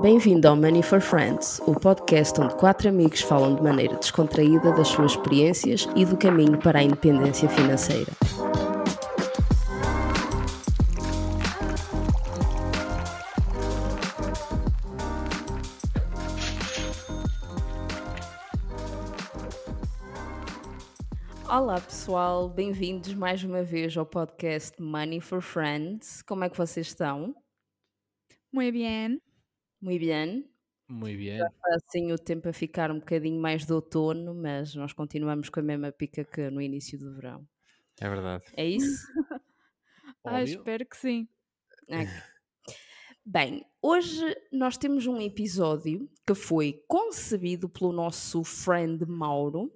[0.00, 4.86] Bem-vindo ao Money for Friends, o podcast onde quatro amigos falam de maneira descontraída das
[4.86, 8.12] suas experiências e do caminho para a independência financeira.
[21.48, 26.22] Olá pessoal, bem-vindos mais uma vez ao podcast Money for Friends.
[26.22, 27.34] Como é que vocês estão?
[28.52, 29.27] Muy bien.
[29.80, 30.48] Muito bem.
[30.88, 31.44] Muy bien.
[31.44, 35.60] Está assim o tempo a ficar um bocadinho mais de outono, mas nós continuamos com
[35.60, 37.46] a mesma pica que no início do verão.
[38.00, 38.44] É verdade.
[38.56, 39.06] É isso?
[40.24, 41.28] Ah, espero que sim.
[41.88, 42.06] Ok.
[43.24, 49.72] Bem, hoje nós temos um episódio que foi concebido pelo nosso friend Mauro,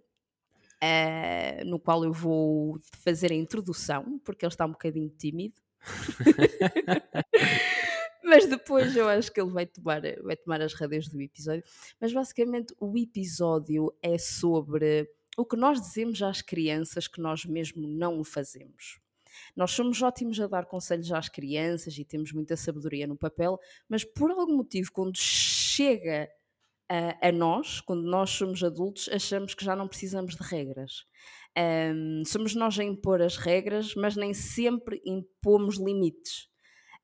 [0.81, 5.55] eh, no qual eu vou fazer a introdução, porque ele está um bocadinho tímido.
[8.33, 11.63] Mas depois eu acho que ele vai tomar, vai tomar as rédeas do episódio.
[12.01, 17.87] Mas basicamente o episódio é sobre o que nós dizemos às crianças que nós mesmo
[17.87, 18.99] não o fazemos.
[19.55, 24.03] Nós somos ótimos a dar conselhos às crianças e temos muita sabedoria no papel, mas
[24.03, 26.27] por algum motivo, quando chega
[26.89, 31.05] a, a nós, quando nós somos adultos, achamos que já não precisamos de regras.
[31.55, 36.52] Ahm, somos nós a impor as regras, mas nem sempre impomos limites.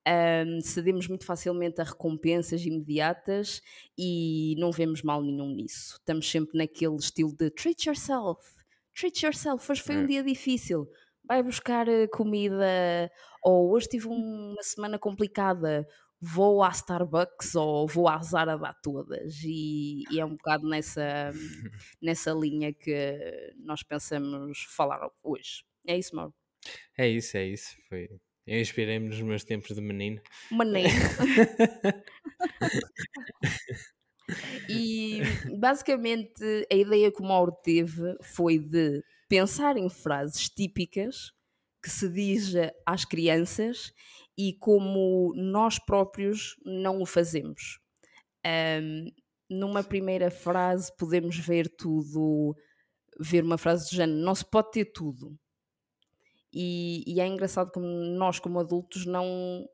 [0.09, 3.61] Ahm, cedemos muito facilmente a recompensas imediatas
[3.99, 5.97] e não vemos mal nenhum nisso.
[5.99, 8.41] Estamos sempre naquele estilo de treat yourself,
[8.99, 9.71] treat yourself.
[9.71, 10.07] Hoje foi um É.
[10.07, 10.89] dia difícil,
[11.25, 13.11] vai buscar eh, comida,
[13.43, 15.87] ou hoje tive um- uma semana complicada,
[16.21, 19.35] vou à Starbucks ou vou à Zara dar todas.
[19.45, 21.31] E, e é um bocado nessa,
[22.03, 25.65] nessa linha que nós pensamos falar hoje.
[25.87, 26.35] É isso, Mauro?
[26.97, 27.77] É isso, é isso.
[27.89, 28.09] Foi.
[28.49, 30.21] Eu inspirei-me nos meus tempos de menino.
[30.51, 30.89] Maneiro.
[34.69, 35.23] E
[35.59, 41.33] basicamente a ideia que o Mauro teve foi de pensar em frases típicas
[41.83, 42.53] que se diz
[42.85, 43.91] às crianças
[44.37, 47.79] e como nós próprios não o fazemos.
[48.45, 49.07] Ahm,
[49.49, 52.55] numa primeira frase podemos ver tudo,
[53.19, 55.39] ver uma frase do género, não se pode ter tudo.
[56.53, 59.69] E, e é engraçado como nós como adultos não,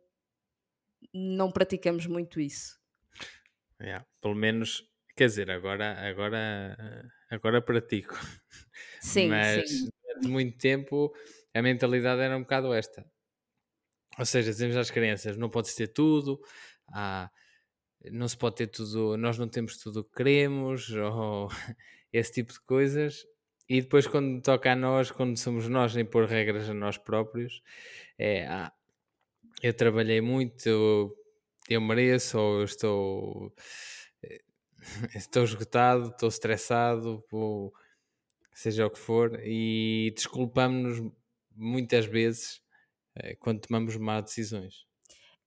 [1.12, 2.78] não praticamos muito isso.
[3.80, 4.82] Yeah, Pelo menos,
[5.16, 6.76] quer dizer, agora, agora,
[7.30, 8.14] agora pratico.
[9.00, 9.88] Sim, Mas sim.
[10.02, 11.12] durante muito tempo
[11.54, 13.04] a mentalidade era um bocado esta.
[14.18, 16.40] Ou seja, dizemos às crianças: não podes ter tudo,
[16.92, 17.30] ah,
[18.12, 21.48] não se pode ter tudo, nós não temos tudo o que queremos, ou
[22.12, 23.24] esse tipo de coisas.
[23.68, 27.62] E depois, quando toca a nós, quando somos nós a impor regras a nós próprios,
[28.18, 28.72] é ah,
[29.62, 30.68] eu trabalhei muito,
[31.68, 33.54] eu, mereço, ou eu estou,
[34.22, 34.42] eh,
[35.16, 37.72] estou esgotado, estou estressado, vou-
[38.54, 41.12] seja o que for, e desculpamos-nos
[41.56, 42.62] muitas vezes
[43.16, 44.86] eh, quando tomamos más decisões.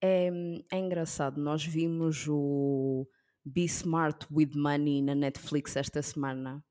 [0.01, 0.29] É,
[0.71, 3.07] é engraçado, nós vimos o
[3.45, 6.63] Be Smart with Money na Netflix esta semana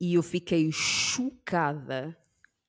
[0.00, 2.16] e eu fiquei chocada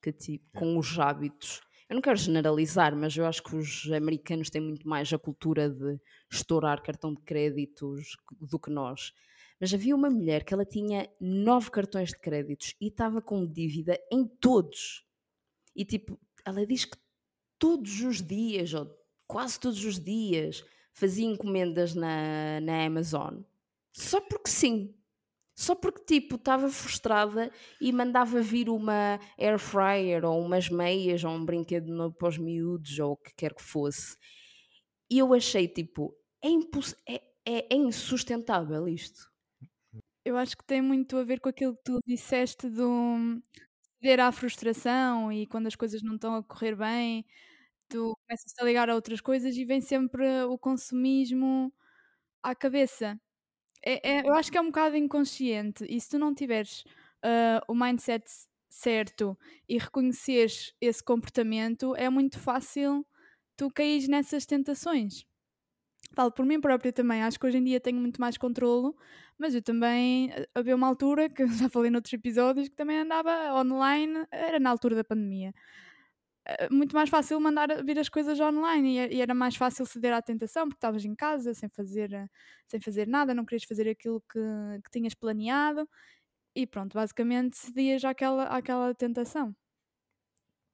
[0.02, 1.62] que, tipo, com os hábitos.
[1.90, 5.70] Eu não quero generalizar, mas eu acho que os americanos têm muito mais a cultura
[5.70, 6.00] de
[6.32, 9.14] estourar cartão de créditos do que nós.
[9.60, 14.00] Mas havia uma mulher que ela tinha nove cartões de créditos e estava com dívida
[14.12, 15.04] em todos.
[15.76, 16.98] E tipo, ela diz que
[17.58, 18.90] todos os dias, ou
[19.28, 20.64] quase todos os dias,
[20.94, 23.42] fazia encomendas na, na Amazon.
[23.92, 24.94] Só porque sim.
[25.60, 31.32] Só porque, tipo, estava frustrada e mandava vir uma air fryer ou umas meias ou
[31.32, 34.16] um brinquedo novo para os miúdos ou o que quer que fosse.
[35.12, 37.16] E eu achei, tipo, é, imposs- é,
[37.46, 39.30] é, é insustentável isto.
[40.26, 43.42] Eu acho que tem muito a ver com aquilo que tu disseste do
[44.02, 47.26] ceder à frustração e quando as coisas não estão a correr bem,
[47.90, 51.74] tu começas a ligar a outras coisas e vem sempre o consumismo
[52.44, 53.20] à cabeça.
[53.84, 56.84] É, é- eu acho que é um bocado inconsciente e se tu não tiveres
[57.24, 58.26] ah, o mindset
[58.70, 59.38] certo
[59.68, 63.06] e reconheceres esse comportamento, é muito fácil
[63.58, 65.26] tu caís nessas tentações.
[66.16, 68.96] Falo por mim própria também, acho que hoje em dia tenho muito mais controlo,
[69.38, 73.32] mas eu também eh, havia uma altura que já falei noutros episódios que também andava
[73.62, 75.54] online, era na altura da pandemia.
[76.58, 80.14] Eh, Muito mais fácil mandar vir as coisas online e e era mais fácil ceder
[80.14, 82.28] à tentação porque estavas em casa sem fazer, eh,
[82.68, 84.40] sem fazer nada, não querias fazer aquilo que,
[84.84, 85.88] que tinhas planeado
[86.56, 89.56] e pronto, basicamente cedias àquela, àquela tentação.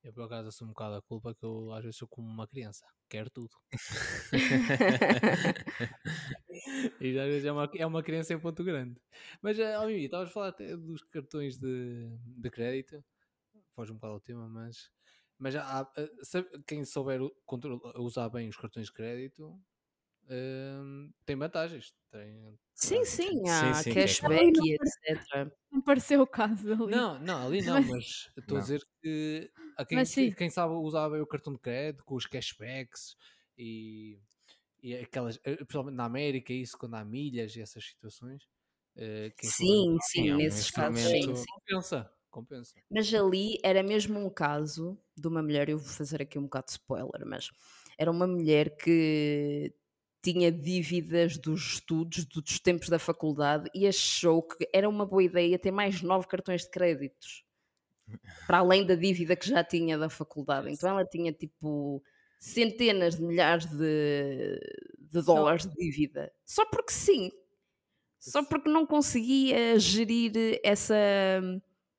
[0.03, 2.47] Eu por acaso assumo um bocado a culpa que eu às vezes sou como uma
[2.47, 3.55] criança, quero tudo.
[6.99, 8.99] E às vezes é uma, é uma criança em ponto grande.
[9.41, 13.03] Mas, oh, Mimi, estavas a falar até dos cartões de, de crédito.
[13.75, 14.91] Foge um bocado ao tema, mas...
[15.37, 19.61] Mas há, uh, sabe- quem souber control- usar bem os cartões de crédito
[20.29, 21.93] hum, tem vantagens.
[22.11, 25.55] Tem, Sim, sim, há sim, cashback e etc.
[25.71, 26.87] Não pareceu o caso ali.
[26.87, 30.35] Não, não, ali não, mas estou a dizer que a quem, Mas sim.
[30.37, 33.15] quem sabe usar bem o cartão de crédito com os cashbacks
[33.57, 34.19] e,
[34.83, 38.43] e aquelas, eh, principalmente na América, isso quando há milhas e essas situações.
[38.95, 41.45] eh, quem souber Sim, usar sim, é um nesses casos sim, sim.
[41.47, 42.75] compensa, compensa.
[42.89, 46.65] Mas ali era mesmo um caso de uma mulher, eu vou fazer aqui um bocado
[46.65, 47.49] de spoiler, mas
[47.97, 49.73] era uma mulher que
[50.21, 55.57] tinha dívidas dos estudos, dos tempos da faculdade e achou que era uma boa ideia
[55.57, 57.45] ter mais nove cartões de créditos
[58.45, 60.69] para além da dívida que já tinha da faculdade.
[60.71, 62.03] Então ela tinha tipo
[62.39, 64.59] centenas de milhares de,
[64.99, 67.31] de dólares de dívida só porque sim,
[68.19, 70.95] só porque não conseguia gerir essa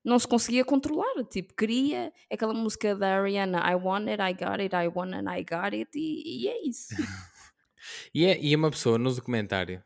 [0.07, 4.61] não se conseguia controlar, tipo, queria aquela música da Ariana, I want it, I got
[4.61, 6.89] it, I want it, I got it, e, e é isso.
[8.13, 9.83] E é, e é uma pessoa no documentário,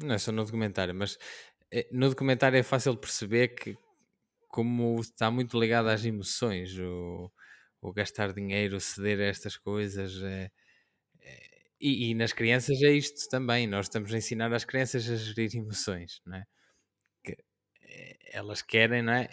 [0.00, 1.18] não é só no documentário, mas
[1.72, 3.76] eh, no documentário é fácil perceber que
[4.48, 7.30] como está muito ligado às emoções, o,
[7.82, 10.22] o gastar dinheiro, ceder a estas coisas.
[10.22, 10.50] é-
[11.22, 11.50] é-
[11.80, 13.66] e, e nas crianças é isto também.
[13.66, 16.44] Nós estamos a ensinar às crianças a gerir emoções, não é?
[18.32, 19.28] Elas querem, não é?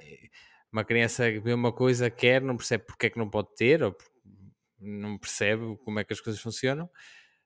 [0.71, 3.95] Uma criança vê uma coisa, quer, não percebe porque é que não pode ter, ou
[4.79, 6.89] não percebe como é que as coisas funcionam,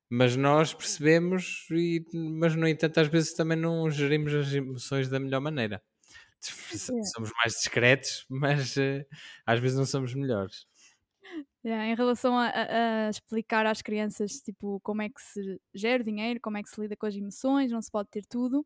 [0.09, 5.19] mas nós percebemos, e, mas no entanto, às vezes também não gerimos as emoções da
[5.19, 5.81] melhor maneira.
[7.01, 9.05] Somos mais discretos, mas eh,
[9.45, 10.67] às vezes não somos melhores.
[11.65, 16.01] Yeah, em relação a, a- a explicar às crianças tipo, como é que se gera
[16.01, 18.65] o dinheiro, como é que se lida com as emoções, não se pode ter tudo.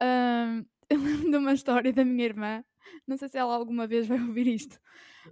[0.00, 2.64] Ahm, eu lembro de uma história da minha irmã,
[3.06, 4.78] não sei se ela alguma vez vai ouvir isto,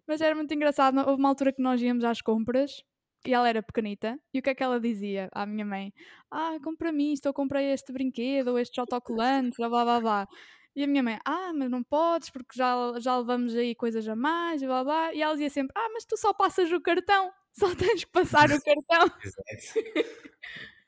[0.07, 0.99] mas era muito engraçado.
[0.99, 2.83] Houve uma altura que nós íamos às compras
[3.27, 5.93] e ela era pequenita, e o que é que ela dizia à minha mãe?
[6.31, 10.29] Ah, compra-me isto, ou comprei este brinquedo, ou estes autocolantes, blá blá blá blá.
[10.75, 14.17] E a minha mãe, ah, mas não podes porque já, já levamos aí coisas a
[14.17, 15.15] mais, blá blá.
[15.15, 18.51] E ela dizia sempre, ah, mas tu só passas o cartão, só tens que passar
[18.51, 19.17] o cartão.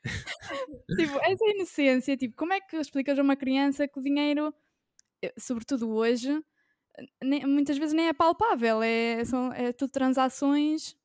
[0.97, 4.53] tipo, essa inocência, tipo, como é que explicas a uma criança que o dinheiro,
[5.23, 6.41] eh, sobretudo hoje,
[7.23, 10.95] nem- muitas vezes nem é palpável, é, são, é tudo transações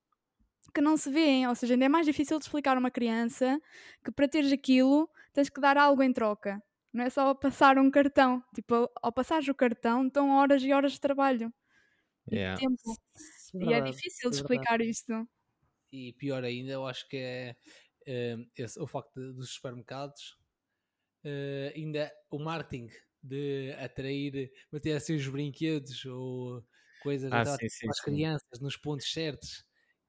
[0.75, 3.61] que não se vêem, ou seja, ainda é mais difícil de explicar a uma criança
[4.05, 6.63] que para teres aquilo tens que dar algo em troca.
[6.93, 8.43] Não é só passar um cartão.
[8.55, 11.53] Tipo, ao- passares o cartão, estão horas e horas de trabalho
[12.33, 12.57] e de Yeah.
[12.57, 12.97] tempo.
[13.61, 14.71] E é Verdade, difícil de é verdade.
[14.71, 15.29] explicar isto.
[15.93, 17.57] E pior ainda, eu acho que é
[18.57, 20.39] esse- o facto de- dos supermercados,
[21.25, 22.89] eh, ainda o marketing
[23.23, 26.65] de atrair, meter assim os brinquedos ou
[26.99, 28.25] coisas Ah, atrás sim, sim, para as sim.
[28.25, 29.65] crianças nos pontos certos,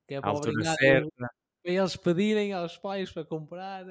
[0.07, 0.77] que é para obrigar
[1.63, 3.85] para eles pedirem aos pais para comprar.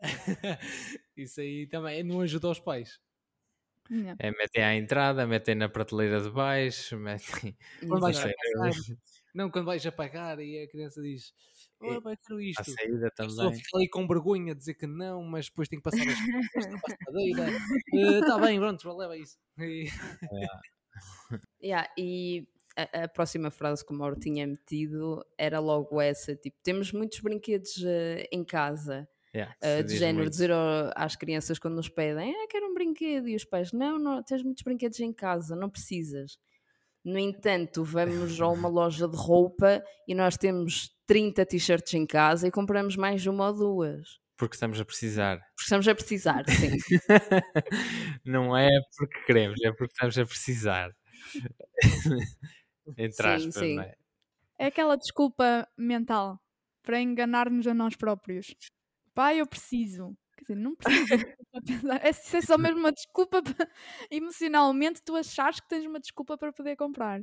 [1.16, 3.00] Isso aí também não ajuda aos pais.
[3.92, 4.16] Yeah.
[4.18, 7.54] É, metem à entrada, metem na prateleira de baixo, metem.
[7.80, 8.72] Quando vais a pagar,
[9.34, 11.34] não, quando vais a pagar e a criança diz:
[11.80, 12.70] Ora, vai À isto.
[12.72, 13.58] saída A pessoa também.
[13.62, 16.18] fica ali com vergonha de dizer que não, mas depois tem que passar as
[16.82, 17.48] passadeira.
[18.20, 19.36] Está bem, pronto, leva isso.
[19.58, 19.84] E-
[21.62, 26.56] Yeah, e a, a próxima frase que o Mauro tinha metido era logo essa: tipo,
[26.62, 29.08] temos muitos brinquedos eh, em casa.
[29.34, 30.30] Yeah, Uh, de género, muito.
[30.30, 30.50] dizer
[30.94, 34.42] às crianças quando nos pedem, ah, quero um brinquedo, e os pais, não, não, tens
[34.42, 36.38] muitos brinquedos em casa, não precisas.
[37.04, 42.46] No entanto, vamos a uma loja de roupa e nós temos 30 t-shirts em casa
[42.46, 44.20] e compramos mais uma ou duas.
[44.36, 45.38] Porque estamos a precisar.
[45.38, 46.78] Porque estamos a precisar, sim.
[48.24, 50.90] não é porque queremos, é porque estamos a precisar.
[52.98, 53.76] Entre Sim, aspas, sim.
[53.76, 53.94] não é?
[54.58, 56.40] É aquela desculpa mental
[56.82, 58.54] para enganar-nos a nós próprios.
[59.14, 60.16] Pai, eu preciso.
[60.36, 61.14] Quer dizer, não preciso.
[62.02, 63.68] é, isso é só mesmo uma desculpa para,
[64.10, 67.20] emocionalmente tu achares que tens uma desculpa para poder comprar.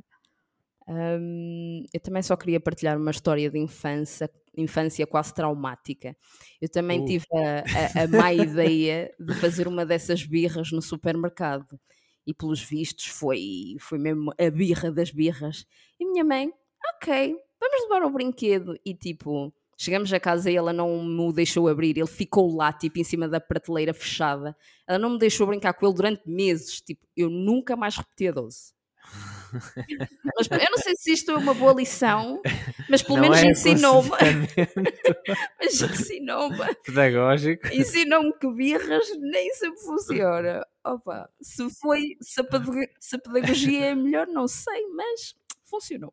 [0.88, 6.16] Hum, eu também só queria partilhar uma história de infância, infância quase traumática.
[6.60, 7.04] Eu também Uh.
[7.04, 11.78] tive a, a, a má ideia de fazer uma dessas birras no supermercado.
[12.26, 15.66] E pelos vistos foi, foi mesmo a birra das birras.
[15.98, 16.52] E minha mãe,
[16.96, 18.78] ok, vamos levar o brinquedo.
[18.84, 21.96] E tipo, chegamos a casa e ela não me deixou abrir.
[21.96, 24.54] Ele ficou lá, tipo, em cima da prateleira fechada.
[24.86, 26.82] Ela não me deixou brincar com ele durante meses.
[26.82, 28.74] Tipo, eu nunca mais repeti a 12.
[30.36, 32.40] Mas eu não sei se isto é uma boa lição,
[32.88, 34.10] mas pelo Não menos é ensinou-me.
[35.58, 36.74] Mas ensinou-me.
[36.84, 37.66] pedagógico.
[37.72, 40.64] Ensinou-me que birras nem sempre funciona.
[40.84, 45.34] Opa, se foi, se a pedagogia é melhor, não sei, mas
[45.70, 46.12] funcionou.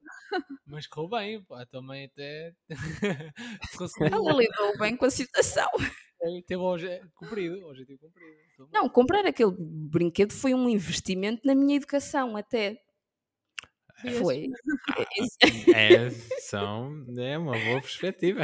[0.65, 2.53] Mas correu bem, pá, também até.
[4.11, 5.69] Ela lidou bem com a situação.
[6.47, 8.31] Teve o obje- cumprido, objetivo cumprido.
[8.59, 8.67] Bem.
[8.71, 12.81] Não, comprar aquele brinquedo foi um investimento na minha educação, até.
[14.03, 14.47] Devias- Foi.
[15.75, 16.09] É,
[16.41, 18.41] são, é uma boa perspectiva.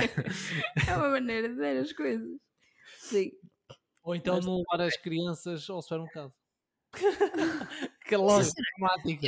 [0.88, 2.28] É uma maneira de ver as coisas.
[3.00, 3.32] Sim.
[4.04, 6.34] Ou então Mas- não levar as crianças ao supermercado.
[8.06, 8.16] que
[8.54, 9.26] dramático.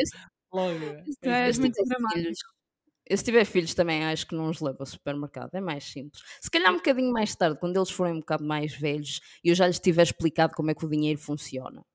[0.55, 1.03] Logo.
[1.21, 2.19] Tu és se muito tiver dramático.
[2.21, 2.39] filhos-
[3.07, 6.23] Eu, se tiver filhos também acho que não os levo ao supermercado, é mais simples.
[6.41, 9.55] Se calhar um bocadinho mais tarde, quando eles forem um bocado mais velhos e eu
[9.55, 11.85] já lhes tiver explicado como é que o dinheiro funciona.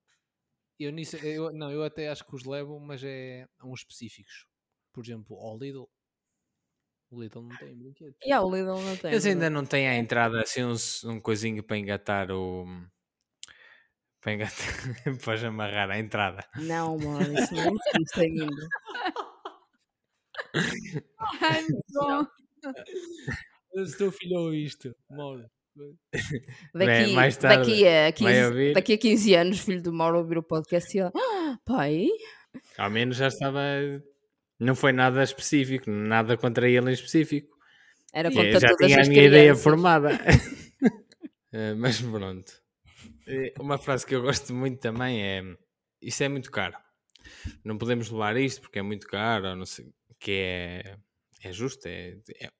[0.78, 4.46] Eu nisso, eu, não, eu até acho que os levo, mas é a uns específicos.
[4.92, 5.88] Por exemplo, ao Lidl.
[7.10, 8.16] O Lidl não tem brinquedos.
[8.24, 9.10] E há o Lidl não tem.
[9.10, 10.74] Eles ainda não têm à entrada assim um,
[11.10, 12.64] um coisinho para engatar o.
[14.20, 14.56] Para engatar.
[15.24, 16.44] para amarrar à entrada.
[16.56, 18.46] Não, mano, isso não existe ainda.
[21.42, 22.26] Ai, bom.
[23.86, 25.44] Se teu filho ouve isto, Mauro.
[26.74, 28.74] Daqui, mais tarde daqui, a vai 15, ouvir.
[28.74, 32.08] daqui a 15 anos, filho do Mauro ouvir o podcast e ele, ah, pai,
[32.76, 33.60] Ao menos já estava.
[34.58, 37.56] Não foi nada específico, nada contra ele em específico.
[38.12, 39.62] era É, contra já todas tinha a minha ideia crianças.
[39.62, 40.10] formada.
[41.52, 42.52] Eh, mas pronto.
[43.26, 45.42] Eh, Uma frase que eu gosto muito também é:
[46.02, 46.76] Isto é muito caro.
[47.64, 49.92] Não podemos levar isto porque é muito caro, não sei.
[50.18, 50.96] Que é,
[51.42, 52.50] é justo, é, é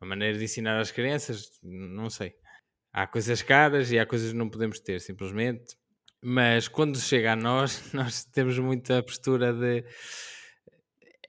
[0.00, 2.34] uma maneira de ensinar às crianças, não sei.
[2.92, 5.76] Há coisas caras e há coisas que não podemos ter, simplesmente.
[6.22, 9.84] Mas quando chega a nós, nós temos muita postura de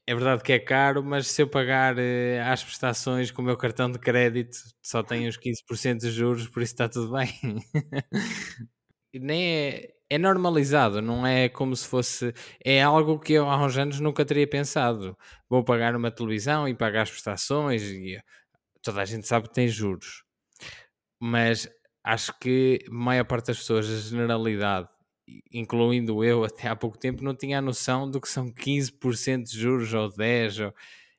[0.05, 3.57] é verdade que é caro, mas se eu pagar eh, às prestações com o meu
[3.57, 7.29] cartão de crédito só tem uns 15% de juros, por isso está tudo bem.
[9.15, 12.33] Nem é, é normalizado, não é como se fosse.
[12.63, 15.17] É algo que eu há uns anos nunca teria pensado.
[15.50, 18.19] Vou pagar uma televisão e pagar as prestações e
[18.83, 20.24] toda a gente sabe que tem juros.
[21.22, 21.69] Mas
[22.03, 24.89] acho que a maior parte das pessoas, a generalidade,
[25.51, 29.60] incluindo eu até há pouco tempo, não tinha a noção do que são 15% de
[29.60, 30.74] juros ou 10, ou,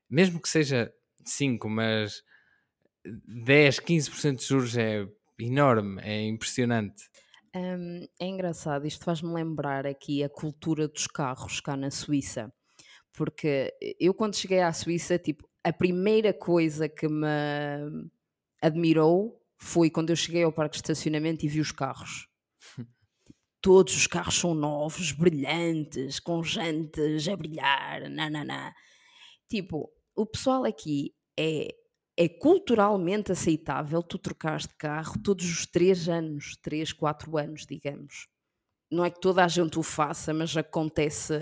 [0.08, 0.92] mesmo que seja
[1.24, 2.22] 5, mas
[3.04, 5.06] 10, 15% de juros é
[5.38, 7.04] enorme, é impressionante.
[7.54, 12.52] Hum, é engraçado, isto faz-me lembrar aqui a cultura dos carros cá na Suíça.
[13.12, 17.26] Porque eu, quando cheguei à Suíça, tipo, a primeira coisa que me
[18.60, 22.28] admirou foi quando eu cheguei ao parque de estacionamento e vi os carros.
[23.64, 28.70] Todos os carros são novos, brilhantes, com jantes a brilhar, nananã.
[29.48, 31.68] Tipo, o pessoal aqui é,
[32.14, 38.28] é culturalmente aceitável tu trocares de carro todos os 3 anos, 3, 4 anos, digamos.
[38.92, 41.32] Não é que toda a gente o faça, mas acontece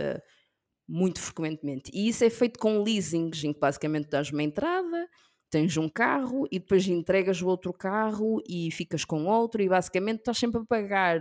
[0.89, 1.91] muito frequentemente.
[1.93, 5.09] E isso é feito com leasings, em que basicamente dás uma entrada,
[5.51, 10.21] tens um carro e depois entregas o outro carro e ficas com outro e basicamente
[10.21, 11.19] estás sempre a pagar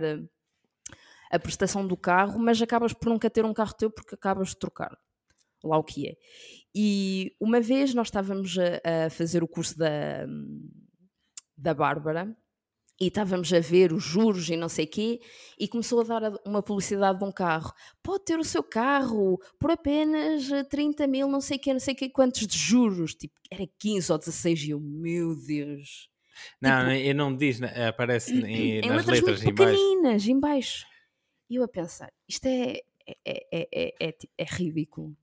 [1.32, 4.58] a prestação do carro, mas acabas por nunca ter um carro teu porque acabas de
[4.58, 4.96] trocar.
[5.64, 6.14] Lá o que é.
[6.74, 10.26] E uma vez nós estávamos a, a fazer o curso da,
[11.56, 12.36] da Bárbara
[13.00, 15.20] e estávamos a ver os juros e não sei quê,
[15.58, 17.72] e começou a dar uma publicidade de um carro.
[18.02, 21.94] Pode ter o seu carro por apenas eh, 30 mil, não sei quê, não sei
[21.94, 23.14] quê, quantos de juros.
[23.14, 26.08] Tipo, era 15 ou 16 e eu, meu Deus.
[26.60, 30.86] Não, Tipo- eu não diz, aparece em, em nas letras, letras pequeninas, em baixo.
[31.52, 35.14] E eu a pensar, isto é, é, é, é, é, é ridículo.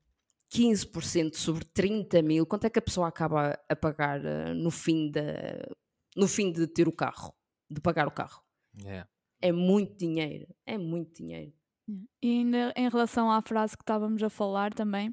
[0.48, 5.10] 15% sobre 30 mil, quanto é que a pessoa acaba a pagar eh, no fim,
[5.10, 5.22] da,
[6.16, 7.34] no fim de ter o carro,
[7.68, 8.44] de pagar o carro?
[8.80, 9.10] Yeah.
[9.42, 11.52] É muito dinheiro, é muito dinheiro.
[12.22, 15.12] E ainda em relação à frase que estávamos a falar também,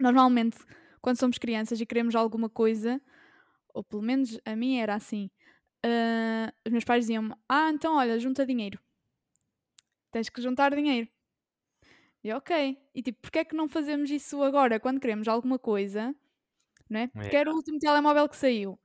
[0.00, 0.56] normalmente
[1.02, 2.98] quando somos crianças e queremos alguma coisa,
[3.74, 5.30] ou pelo menos a mim era assim,
[5.84, 8.80] ah, os meus pais diziam-me: Ah, então olha, junta dinheiro.
[10.12, 11.08] Tens que juntar dinheiro.
[12.24, 12.78] E ok.
[12.94, 16.14] E tipo, porquê é que não fazemos isso agora, quando queremos alguma coisa,
[16.90, 17.10] não é?
[17.16, 17.28] É.
[17.30, 18.78] Quero o último telemóvel que saiu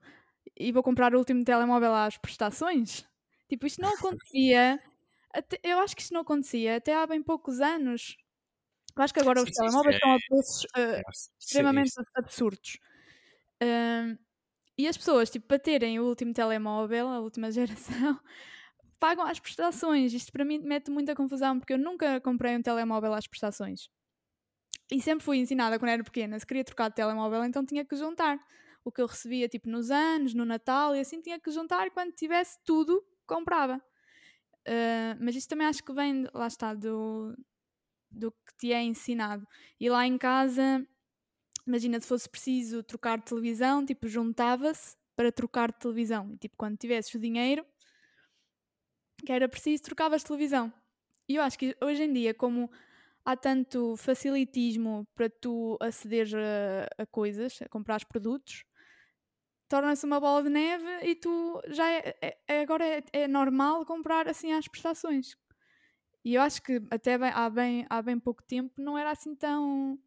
[0.58, 3.06] e vou comprar o último telemóvel às prestações?
[3.48, 4.80] Tipo, isto não acontecia.
[5.32, 8.16] até- eu acho que isto não acontecia até há bem poucos anos.
[8.96, 11.02] Eu acho que agora os telemóveis é- estão a preços É,
[11.40, 12.78] extremamente absurdos.
[13.62, 14.18] Ahm,
[14.78, 17.50] e as pessoas, tipo, para terem o último telemóvel, a última
[18.10, 18.20] geração,
[18.98, 20.12] pagam às prestações.
[20.12, 23.88] Isto para mim mete muita confusão, porque eu nunca comprei um telemóvel às prestações.
[24.90, 27.94] E sempre fui ensinada quando era pequena, se queria trocar de telemóvel, então tinha que
[27.94, 28.38] juntar.
[28.84, 32.12] O que eu recebia tipo nos anos, no Natal e assim tinha que juntar quando
[32.12, 33.82] tivesse tudo, comprava.
[34.66, 37.36] Uh, mas isso também acho que vem, lá está, do,
[38.10, 39.46] do que te é ensinado.
[39.78, 40.86] E lá em casa,
[41.66, 46.32] imagina se fosse preciso trocar de televisão, tipo, juntava-se para trocar de televisão.
[46.32, 47.66] E tipo, quando tivesses o dinheiro
[49.28, 50.72] que era preciso, trocavas televisão.
[51.28, 52.70] E eu acho que hoje em dia, como
[53.22, 58.64] há tanto facilitismo para tu acederes a, a coisas, a comprar produtos,
[59.68, 63.84] torna-se uma bola de neve e tu já é, é, é agora é, é, normal
[63.84, 65.36] comprar assim às prestações.
[66.24, 69.34] E eu acho que até bem, há, bem, há bem pouco tempo não era assim
[69.34, 69.98] tão,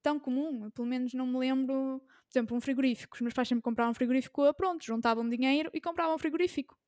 [0.00, 0.66] tão comum.
[0.66, 3.16] Eu, pelo menos não me lembro, por exemplo, um frigorífico.
[3.16, 6.78] Os meus pais sempre compravam um frigorífico, pronto, juntavam dinheiro e compravam um frigorífico.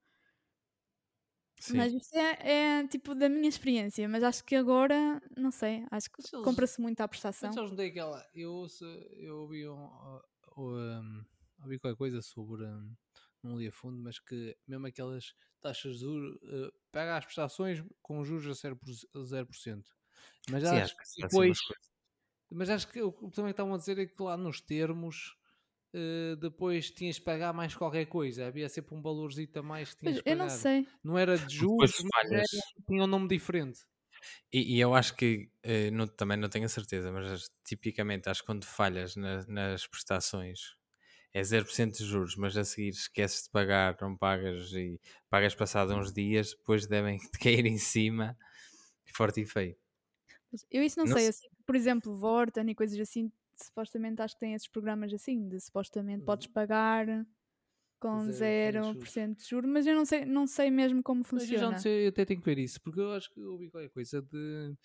[1.64, 1.78] Sim.
[1.78, 6.10] Mas isso é, é, tipo da minha experiência, mas acho que agora, não sei, acho
[6.10, 7.48] que compra-se muito à prestação.
[7.48, 8.22] Mas eles não têm aquela.
[8.34, 8.66] Eu,
[9.16, 9.88] eu ouvi, um,
[10.58, 11.24] um,
[11.62, 12.66] ouvi qualquer coisa sobre.
[12.66, 12.94] Um,
[13.42, 17.82] não li a fundo, mas que mesmo aquelas taxas de juros, uh, pega as prestações
[18.02, 18.78] com juros a 0%.
[19.14, 19.84] 0%.
[20.50, 21.58] Mas Sim, acho, que depois.
[22.50, 25.34] Mas acho que o que também estavam a dizer é que lá nos termos
[25.94, 28.46] uh, depois tinhas de pagar mais qualquer coisa.
[28.46, 30.36] Havia sempre um valorzito a mais que tinhas de pagar.
[30.36, 30.86] Eu não sei.
[31.02, 32.42] Não era de juros, mas era,
[32.86, 33.80] tinha um nome diferente.
[34.52, 38.40] E, e eu acho que, uh, não, também não tenho a certeza, mas tipicamente acho
[38.40, 40.76] que quando falhas na, nas prestações
[41.32, 45.94] é 0% de juros, mas a seguir esqueces de pagar, não pagas e pagas passado
[45.94, 48.36] uns dias, depois devem te cair em cima,
[49.12, 49.76] forte e feio.
[50.70, 53.32] Eu isso não, não sei, assim, por exemplo, Vorten e coisas assim,
[53.62, 56.26] supostamente acho que tem esses programas assim, de supostamente uhum.
[56.26, 57.06] podes pagar
[58.00, 61.68] com 0% de juros, mas eu não sei, não sei mesmo como funciona.
[61.68, 63.70] Mas eu, sei, eu até tenho que ver isso, porque eu acho que eu ouvi
[63.70, 64.76] qualquer coisa de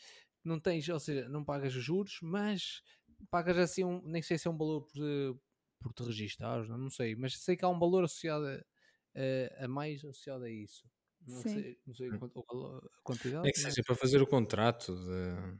[0.44, 2.82] não tens, ou seja, não pagas juros, mas
[3.30, 5.40] pagas assim, um, nem sei se é um valor por,
[5.82, 10.04] por te registares, não sei, mas sei que há um valor associado a, a mais
[10.04, 10.88] associado a isso.
[11.28, 11.50] Não Sim.
[11.50, 13.48] sei, não sei a quantidade.
[13.50, 15.60] É que seja para fazer o contrato de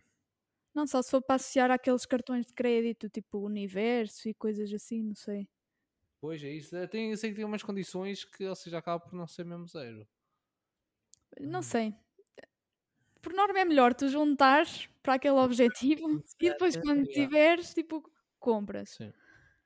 [0.74, 5.04] não, só se for para associar àqueles cartões de crédito, tipo Universo e coisas assim,
[5.04, 5.48] não sei.
[6.22, 6.76] Pois é, isso.
[6.90, 9.68] Tem, eu sei que tem umas condições que, ou seja, acaba por não ser mesmo
[9.68, 10.08] zero.
[11.40, 11.64] Não hum.
[11.64, 11.94] sei.
[13.22, 18.04] Por norma é melhor tu juntares para aquele objetivo e depois quando tiveres, tipo,
[18.40, 18.92] compras.
[18.92, 19.14] Sim.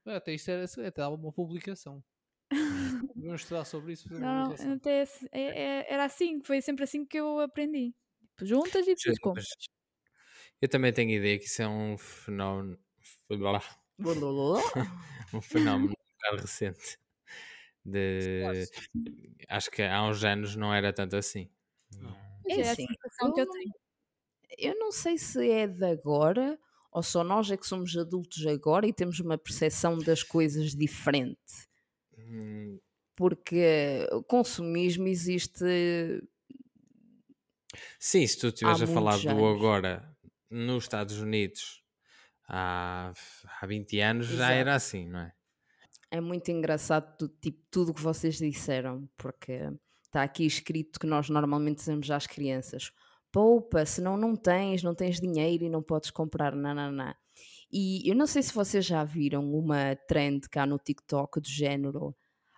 [0.05, 2.03] Até isto era, até dava uma publicação.
[3.15, 4.11] Vamos estudar sobre isso.
[4.13, 7.95] Não, até é, é, era assim, foi sempre assim que eu aprendi.
[8.35, 9.47] Tipo, juntas e depois compras.
[10.63, 12.79] Eu também tenho ideia que isso é um fenómeno.
[15.33, 16.97] um fenómeno um bocado recente.
[17.83, 18.65] De...
[19.49, 21.49] Acho que há uns anos não era tanto assim.
[22.47, 23.73] É, é assim, eu, que eu, tenho.
[24.57, 26.57] eu não sei se é de agora
[26.93, 31.67] ou só nós é que somos adultos agora e temos uma percepção das coisas diferente.
[32.17, 32.79] Hum.
[33.17, 35.65] Porque o consumismo existe.
[37.99, 39.25] Sim, se tu estiveres a falar anos.
[39.25, 40.12] do agora
[40.53, 41.83] nos Estados Unidos
[42.47, 43.11] há,
[43.61, 44.37] há 20 anos Exato.
[44.37, 45.33] já era assim, não é?
[46.11, 49.59] É muito engraçado tipo, tudo o que vocês disseram, porque
[50.03, 52.91] está aqui escrito que nós normalmente dizemos às crianças:
[53.31, 57.15] poupa, senão não tens, não tens dinheiro e não podes comprar, não.
[57.71, 62.15] E eu não sei se vocês já viram uma trend cá no TikTok do género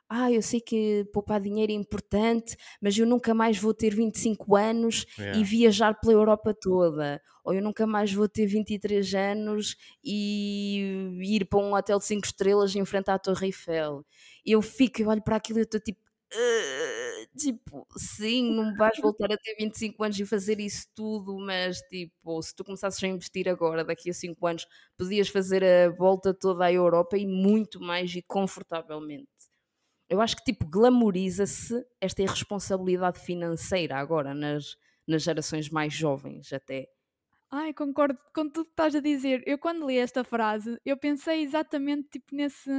[0.08, 4.56] ah, eu sei que poupar dinheiro é importante, mas eu nunca mais vou ter 25
[4.56, 5.40] anos yeah.
[5.40, 7.22] e viajar pela Europa toda.
[7.44, 12.26] Ou eu nunca mais vou ter 23 anos e ir para um hotel de 5
[12.26, 14.06] estrelas e enfrentar a Torre Eiffel.
[14.46, 16.00] Eu fico, eu olho para aquilo e estou tipo,
[16.34, 21.80] uh, tipo, sim, não vais voltar a ter 25 anos e fazer isso tudo, mas
[21.90, 26.34] tipo, se tu começasses a investir agora, daqui a 5 anos, podias fazer a volta
[26.34, 29.28] toda à Europa e muito mais e confortavelmente
[30.10, 36.88] eu acho que tipo glamoriza-se esta irresponsabilidade financeira agora nas, nas gerações mais jovens até.
[37.52, 39.44] Ai, concordo com tudo que estás a dizer.
[39.46, 42.70] Eu quando li esta frase, eu pensei exatamente tipo nesse.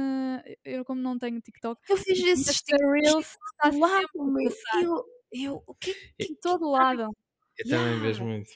[0.63, 1.81] Eu como não tenho TikTok.
[1.89, 3.37] Eu fiz esses Reels.
[3.53, 7.09] Está sempre eu, eu, o que, que todo lado.
[7.57, 8.01] Eu também yeah.
[8.01, 8.51] vejo muito.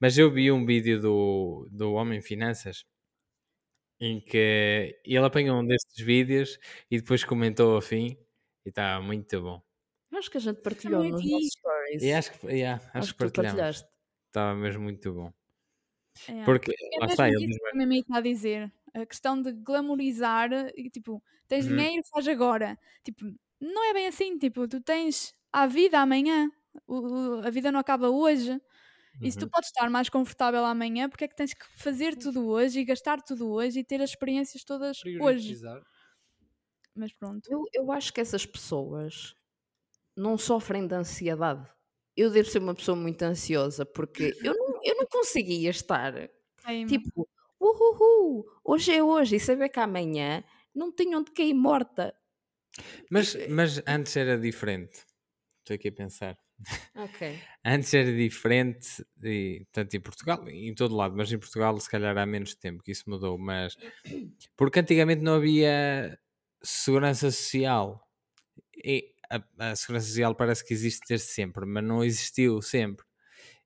[0.00, 2.84] Mas eu vi um vídeo do, do Homem Finanças
[4.00, 6.58] em que ele apanhou um destes vídeos
[6.90, 8.18] e depois comentou ao fim
[8.64, 9.62] e está muito bom.
[10.12, 12.02] Acho que a gente partilhou nos nossos stories.
[12.02, 13.84] E acho que, yeah, acho, acho que partilhamos.
[14.28, 15.32] Estava mesmo muito bom.
[16.28, 16.44] É.
[16.44, 18.72] Porque, é lá está, ele mesmo está a dizer.
[18.92, 21.76] A questão de glamorizar, e, tipo, tens hum.
[21.76, 22.78] dinheiro, faz agora.
[23.02, 23.24] Tipo,
[23.60, 26.50] não é bem assim, tipo, tu tens a vida amanhã,
[26.86, 28.60] o, a vida não acaba hoje.
[29.22, 29.50] E se tu Uhum.
[29.50, 33.22] podes estar mais confortável amanhã, porque é que tens que fazer tudo hoje e gastar
[33.22, 35.58] tudo hoje e ter as experiências todas hoje?
[36.94, 37.48] Mas pronto.
[37.48, 39.34] Eu, eu acho que essas pessoas
[40.16, 41.68] não sofrem de ansiedade.
[42.16, 46.12] Eu devo ser uma pessoa muito ansiosa porque eu não, eu não conseguia estar
[46.64, 47.28] Tem- tipo,
[47.60, 52.14] uhuhu, hoje é hoje e saber que amanhã não tenho onde cair morta.
[53.10, 55.04] Mas, mas antes era diferente.
[55.60, 56.38] Estou aqui a pensar.
[56.96, 57.20] Ok.
[57.64, 62.16] Antes era diferente, e, tanto em Portugal, em todo lado, mas em Portugal se calhar
[62.16, 63.76] há menos tempo que isso mudou, mas
[64.56, 66.18] porque antigamente não havia
[66.62, 68.06] segurança social.
[68.84, 73.04] E a, a segurança social parece que existe desde sempre, mas não existiu sempre.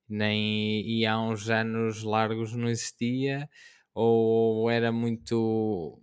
[0.08, 3.48] Nem, e há uns anos largos não existia,
[3.94, 6.00] ou era muito.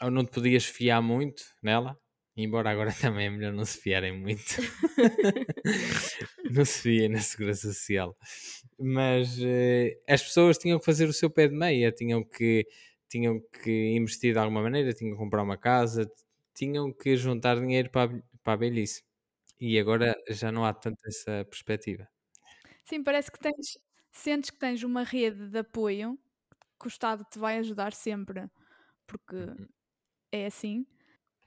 [0.00, 1.98] ou não te podias fiar muito nela.
[2.36, 4.56] Embora agora também é melhor não se fiarem muito.
[6.48, 8.16] não se fia na segurança social.
[8.78, 12.66] Mas eh, as pessoas tinham que fazer o seu pé de meia, tinham que,
[13.08, 16.10] tinham que investir de alguma maneira, tinham que comprar uma casa,
[16.54, 19.04] tinham que juntar dinheiro para, a- para a velhice.
[19.60, 22.08] E agora já não há tanto essa perspectiva.
[22.84, 23.78] Sim, parece que tens,
[24.12, 26.18] sentes que tens uma rede de apoio
[26.80, 28.50] que o Estado te vai ajudar sempre,
[29.06, 29.68] porque Uhum.
[30.32, 30.86] é assim.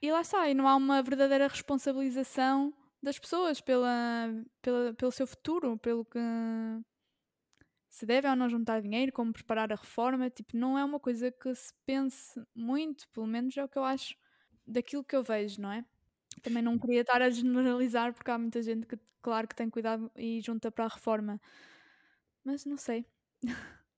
[0.01, 4.29] E lá está, e não há uma verdadeira responsabilização das pessoas pela,
[4.61, 6.19] pela, pelo seu futuro, pelo que
[7.89, 10.29] se deve ou não juntar dinheiro, como preparar a reforma.
[10.29, 13.83] Tipo, não é uma coisa que se pense muito, pelo menos é o que eu
[13.83, 14.15] acho
[14.65, 15.83] daquilo que eu vejo, não é?
[16.43, 20.11] Também não queria estar a generalizar, porque há muita gente que, claro, que tem cuidado
[20.15, 21.41] e junta para a reforma.
[22.43, 23.05] Mas não sei.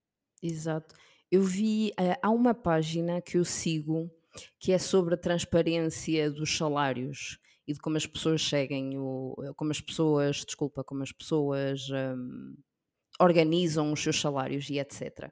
[0.41, 0.95] Exato.
[1.31, 4.11] Eu vi, eh, há uma página que eu sigo
[4.59, 9.71] que é sobre a transparência dos salários e de como as pessoas seguem o, como
[9.71, 12.55] as pessoas, desculpa, como as pessoas hum,
[13.19, 15.31] organizam os seus salários e etc.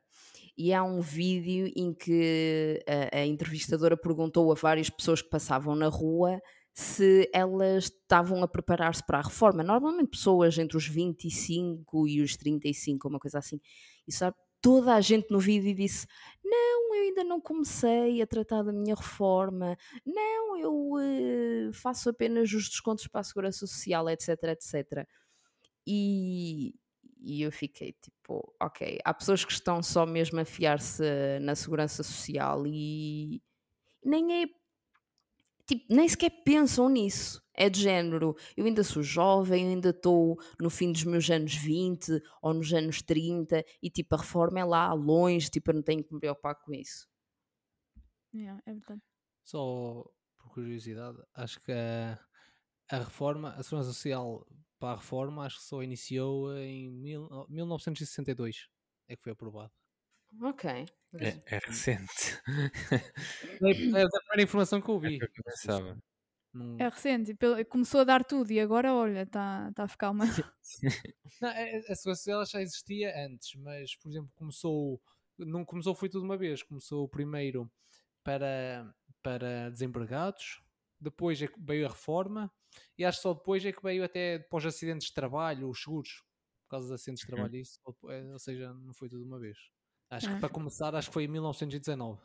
[0.57, 5.75] E há um vídeo em que a, a entrevistadora perguntou a várias pessoas que passavam
[5.75, 6.39] na rua
[6.73, 9.63] se elas estavam a preparar-se para a reforma.
[9.63, 13.59] Normalmente pessoas entre os 25 e os 35, uma coisa assim.
[14.07, 16.07] E sabe, toda a gente no vídeo disse:
[16.43, 22.51] Não, eu ainda não comecei a tratar da minha reforma, não, eu eh, faço apenas
[22.53, 25.07] os descontos para a segurança social, etc, etc.
[25.87, 26.75] E,
[27.19, 31.03] e eu fiquei tipo, ok, há pessoas que estão só mesmo a fiar-se
[31.41, 33.41] na segurança social e
[34.03, 34.47] nem é
[35.69, 37.41] tipo, nem sequer pensam nisso.
[37.53, 41.53] É de género, eu ainda sou jovem, eu ainda estou no fim dos meus anos
[41.55, 45.81] 20 ou nos anos 30 e tipo, a reforma é lá longe, tipo, eu não
[45.83, 47.07] tenho que me preocupar com isso.
[48.33, 49.01] Yeah, é verdade.
[49.43, 50.05] Só
[50.37, 52.17] por curiosidade, acho que a,
[52.89, 54.47] a reforma, a segurança social
[54.79, 58.69] para a reforma, acho que só iniciou em mil, 1962.
[59.07, 59.73] É que foi aprovado.
[60.41, 60.85] Ok.
[61.17, 62.39] É, é recente.
[63.61, 63.69] É
[64.01, 65.17] é da primeira informação que eu vi.
[65.21, 65.43] É que eu
[66.77, 67.35] É recente,
[67.69, 70.25] começou a dar tudo e agora, olha, está tá a ficar uma.
[71.41, 75.01] Não, a, a segurança social já existia antes, mas por exemplo, começou,
[75.37, 77.71] não começou foi tudo de uma vez, começou primeiro
[78.23, 78.93] para,
[79.23, 80.61] para desempregados,
[80.99, 82.51] depois é que veio a reforma
[82.97, 85.81] e acho que só depois é que veio até para os acidentes de trabalho, os
[85.81, 86.23] seguros,
[86.65, 87.27] por causa dos acidentes de Uhum.
[87.27, 89.57] trabalho, isso, ou, é, ou seja, não foi tudo de uma vez.
[90.09, 90.33] Acho Ah.
[90.33, 92.19] que para começar, acho que foi em 1919.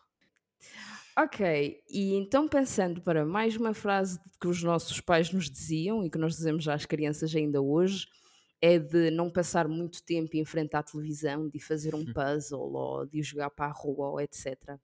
[1.16, 6.10] Ok, e então pensando para mais uma frase que os nossos pais nos diziam e
[6.10, 8.06] que nós dizemos às crianças ainda hoje,
[8.60, 13.06] é de não passar muito tempo em frente à televisão, de fazer um puzzle ou
[13.06, 14.76] de jogar para a rua ou etc.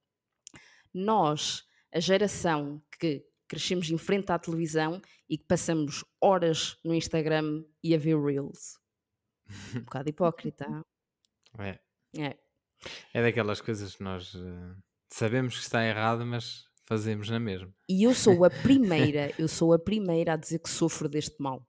[0.95, 7.65] Nós, a geração que crescemos em frente à televisão e que passamos horas no Instagram
[7.83, 8.79] e a ver Reels.
[9.75, 10.67] Um bocado hipócrita.
[11.59, 11.81] É.
[12.17, 12.39] É.
[13.13, 14.75] É daquelas coisas que nós eh,
[15.09, 17.73] sabemos que está errado, mas fazemos na mesma.
[17.89, 21.67] E eu sou a primeira, eu sou a primeira a dizer que sofro deste mal.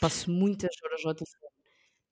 [0.00, 1.52] Passo muitas horas ao telefone,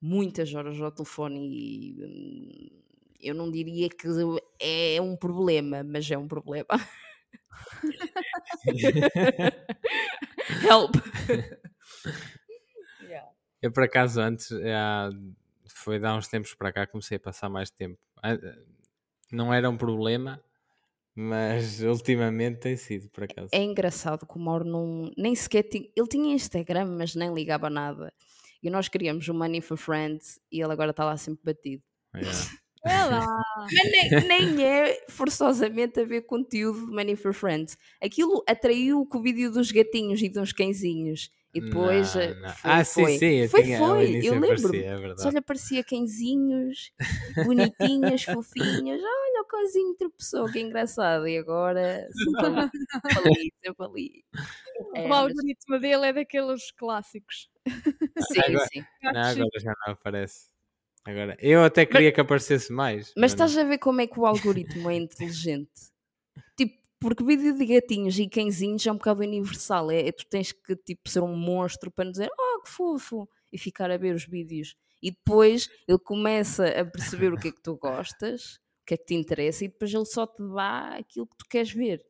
[0.01, 2.83] muitas horas ao telefone e hum,
[3.21, 4.07] eu não diria que
[4.61, 6.67] é um problema, mas é um problema.
[10.62, 10.95] Help!
[13.01, 13.31] Yeah.
[13.62, 14.51] Eu, por acaso, antes,
[15.69, 17.99] foi há uns tempos para cá, comecei a passar mais tempo.
[18.22, 18.37] Ah,
[19.33, 20.42] Não era um problema,
[21.14, 23.48] mas ultimamente tem sido, por acaso.
[23.52, 27.70] É engraçado que o Mauro não, nem sequer tinha, ele tinha Instagram, mas nem ligava
[27.70, 28.12] nada.
[28.62, 31.83] E nós queríamos o Money for Friends e ele agora está lá sempre batido.
[32.14, 32.38] Yeah.
[32.85, 33.26] É lá!
[33.72, 37.76] Mas nem, nem é forçosamente a ver conteúdo de Money for Friends.
[38.00, 41.31] Aquilo atraiu com o vídeo dos gatinhos e dos cãezinhos.
[41.57, 42.49] E depois Não, eh, não.
[42.51, 43.19] foi, ah, sim, foi.
[43.19, 43.27] sim.
[43.37, 44.87] eu Foi, tinha- foi, eu lembro-me.
[44.87, 46.92] aparecia, é Só lhe aparecia cãezinhos,
[47.45, 49.01] bonitinhas, fofinhas.
[49.03, 51.27] Olha, o cãozinho tropeçou, que engraçado.
[51.27, 52.47] E agora, sempre
[53.31, 54.25] ali, sempre ali.
[54.95, 57.49] É, o mas- algoritmo dele é daqueles clássicos.
[58.33, 58.85] sim, Agora- sim.
[59.03, 60.51] Não, agora já não aparece.
[61.05, 63.12] Agora, eu até queria que aparecesse mais.
[63.16, 65.71] Mas estás a ver como é que o algoritmo é inteligente?
[67.00, 69.90] Porque vídeo de gatinhos e cãezinhos é um bocado universal.
[69.90, 73.28] É, é tu tens que tipo, ser um monstro para nos dizer, oh, que fofo,
[73.52, 74.76] e ficar a ver os vídeos.
[75.02, 78.96] E depois ele começa a perceber o que é que tu gostas, o que é
[78.96, 82.04] que te interessa, e depois ele só te dá aquilo que tu queres ver.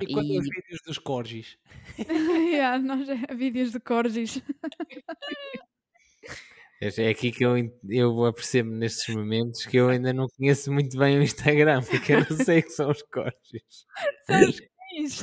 [0.00, 1.58] E quando E- os vídeos dos corgis?
[2.52, 4.42] yeah, nós é vídeos de corgis.
[6.80, 7.56] É é aqui que eu,
[7.88, 12.20] eu apercebo nestes momentos que eu ainda não conheço muito bem o Instagram, porque eu
[12.20, 13.62] não sei o que são os cortes.
[14.26, 15.22] São os cães.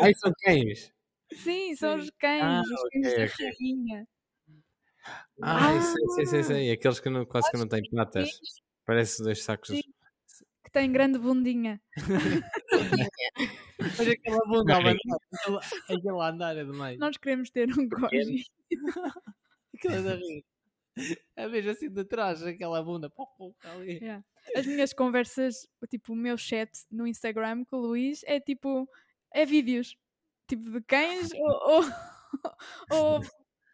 [0.00, 0.92] Ai, são cães.
[1.34, 3.50] Sim, são os cães, Ah, os cães da ok.
[3.60, 4.08] rainha.
[5.42, 6.72] Ai, sei, sei, sei, sei.
[6.72, 8.30] Aqueles que não, quase que não têm Sim, patas.
[8.86, 9.68] Parece dois sacos.
[9.68, 9.82] Sim.
[10.64, 11.80] que tem grande bundinha.
[13.78, 14.96] Mas aquela bunda andar,
[15.88, 16.98] aquela, andar é demais.
[16.98, 18.44] Nós queremos ter um corgi.
[19.88, 20.44] Aquela é rir.
[21.36, 23.10] É mesmo assim de trás, aquela bunda.
[23.62, 23.98] Ali.
[23.98, 24.24] Yeah.
[24.54, 28.88] As minhas conversas, tipo, o meu chat no Instagram com o Luís é tipo,
[29.32, 29.96] é vídeos.
[30.46, 31.82] Tipo de cães ou, ou,
[32.90, 33.20] ou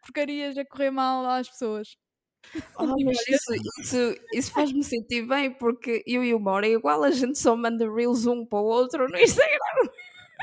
[0.01, 1.97] porcarias a correr mal às pessoas.
[2.77, 7.03] Oh, mas isso, isso, isso faz-me sentir bem, porque eu e o Mauro é igual,
[7.03, 9.89] a gente só manda reels um para o outro no Instagram.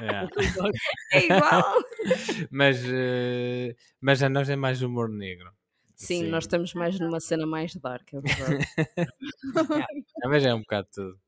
[0.00, 1.18] É.
[1.18, 1.62] É igual.
[2.50, 5.50] Mas, eh, mas a nós é mais humor negro.
[5.96, 8.66] Sim, nós estamos mais numa cena mais dark, é verdade.
[10.24, 11.18] Mas é um bocado tudo.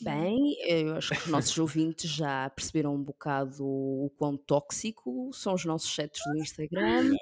[0.00, 5.54] Bem, eu acho que os nossos ouvintes já perceberam um bocado o quão tóxico são
[5.54, 7.14] os nossos chats do Instagram.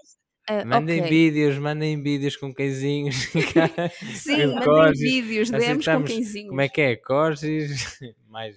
[0.48, 1.10] Ah, Mandem ok.
[1.10, 3.14] vídeos, mandem vídeos com cãezinhos.
[4.16, 6.48] Sim, mandem vídeos, DMs com cãezinhos.
[6.48, 6.96] Como é que é?
[6.96, 7.98] Corgis,
[8.30, 8.56] mais,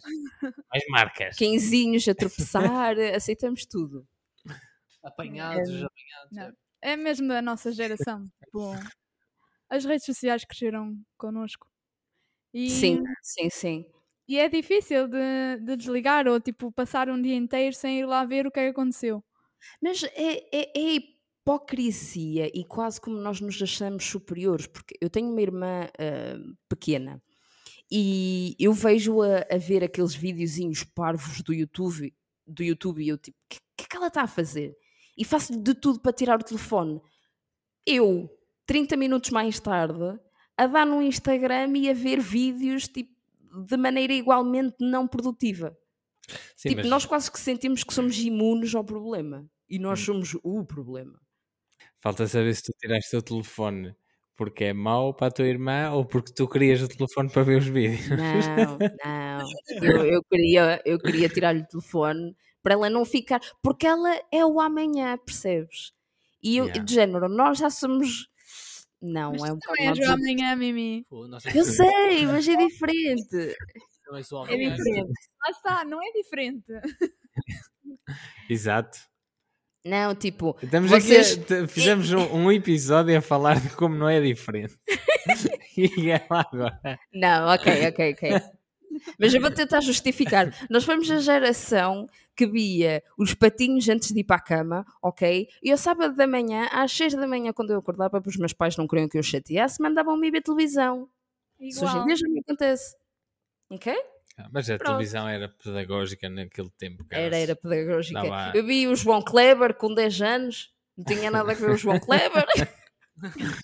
[0.70, 1.36] mais marcas.
[1.38, 4.08] Cãezinhos a tropeçar, aceitamos tudo.
[5.04, 6.32] Apanhados, É, apanhados.
[6.32, 6.44] não.
[6.44, 6.54] é.
[6.86, 8.26] É mesmo da nossa geração.
[8.44, 8.74] Tipo,
[9.70, 11.66] as redes sociais cresceram connosco.
[12.54, 13.86] E, Sim, sim, sim.
[14.28, 18.26] e é difícil de, de desligar ou tipo passar um dia inteiro sem ir lá
[18.26, 19.24] ver o que é que aconteceu.
[19.82, 25.32] Mas é, é, é hipocrisia e quase como nós nos achamos superiores, porque eu tenho
[25.32, 26.38] uma irmã ah,
[26.70, 27.22] pequena
[27.94, 32.14] e eu vejo-a a ver aqueles videozinhos parvos do YouTube,
[32.48, 34.76] do YouTube e eu tipo, o que, que é que ela está a fazer?
[35.18, 37.02] E faço de tudo para tirar o telefone.
[37.86, 38.30] Eu,
[38.66, 40.20] 30 minutos mais tarde,
[40.58, 43.14] a dar no Instagram e a ver vídeos tipo,
[43.68, 45.78] de maneira igualmente não produtiva.
[46.56, 49.50] Sim, tipo, mas nós quase que sentimos que somos imunes ao problema.
[49.70, 50.06] E nós Hum.
[50.06, 51.20] somos o problema.
[52.02, 53.96] falta saber se tu tiraste o telefone
[54.36, 57.60] porque é mau para a tua irmã ou porque tu querias o telefone para ver
[57.60, 58.08] os vídeos.
[58.10, 59.48] Não, não.
[59.82, 63.40] Eu, eu queria, eu queria tirar-lhe o telefone para ela não ficar.
[63.62, 65.92] Porque ela é o amanhã, percebes?
[66.42, 66.84] E eu, Yeah.
[66.84, 68.28] de género, nós já somos.
[69.02, 71.06] Não, Mas é um bocado também és o amanhã, Mimi.
[71.10, 73.58] Pô, Eu sei, mas é diferente.
[74.06, 74.76] também sou É amanhã.
[74.76, 75.14] diferente.
[75.42, 76.66] Lá está, não é diferente.
[78.50, 79.00] Exato.
[79.86, 84.22] Não, tipo, Estamos Vocês- aqui, fizemos um, um episódio a falar de como não é
[84.22, 84.78] diferente.
[85.78, 87.00] e é lá agora.
[87.14, 88.42] Não, ok, ok, ok.
[89.20, 90.56] Mas eu vou tentar justificar.
[90.70, 95.48] Nós fomos a geração que via os patinhos antes de ir para a cama, ok?
[95.62, 98.54] E ao sábado da manhã, às seis da manhã, quando eu acordava, porque os meus
[98.54, 101.10] pais não queriam que eu chateasse, mandavam-me ir ver televisão.
[101.60, 102.06] Isso hoje em Igual.
[102.08, 102.96] dia já não acontece.
[103.70, 103.94] Ok?
[104.38, 104.90] Ah, Mas a Pronto.
[104.94, 107.06] televisão era pedagógica naquele tempo.
[107.10, 107.44] Era, caraças.
[107.44, 108.22] era pedagógica.
[108.22, 111.74] Dava- Eu vi o João Kleber com 10 anos, não tinha nada a ver com
[111.74, 112.46] o João Kleber.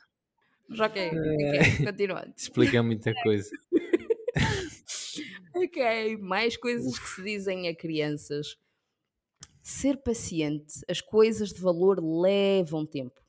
[0.69, 2.33] Mas ok, ok, continuando.
[2.37, 3.49] Explica muita coisa.
[5.55, 8.55] Ok, mais coisas que se dizem a crianças.
[9.61, 13.19] Ser paciente, as coisas de valor levam tempo.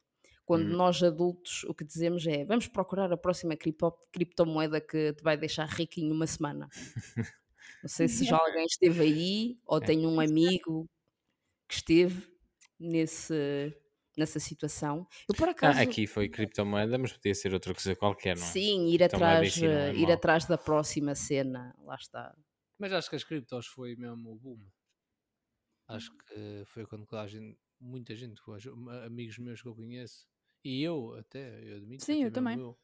[0.51, 0.77] Quando Hum.
[0.77, 5.37] nós adultos o que dizemos é vamos procurar a próxima cripto- criptomoeda que te vai
[5.37, 6.69] deixar rico em uma semana.
[7.83, 9.87] Não sei se já alguém esteve aí ou É.
[9.87, 10.87] tem um amigo
[11.69, 12.29] que esteve
[12.79, 13.73] nesse,
[14.19, 15.07] nessa situação.
[15.29, 18.51] Eu por acaso Ah, aqui foi criptomoeda, mas podia ser outra coisa qualquer, não é?
[18.51, 21.75] sim ir atrás, é ir atrás da próxima cena.
[21.85, 22.35] Lá está.
[22.79, 24.61] Mas acho que as criptos foi mesmo o boom.
[25.89, 28.41] Acho que foi quando a gente, muita gente,
[29.05, 30.30] amigos meus que eu conheço,
[30.65, 32.59] e eu até, eu admito, Sim, eu também.
[32.59, 32.79] Eu,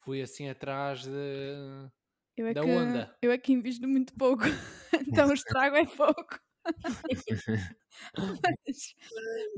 [0.00, 1.90] fui assim atrás de.
[2.36, 3.18] Eu é, Da que, onda.
[3.22, 4.42] eu é que invisto muito pouco.
[5.08, 6.38] então o estrago é pouco.
[8.44, 8.94] mas,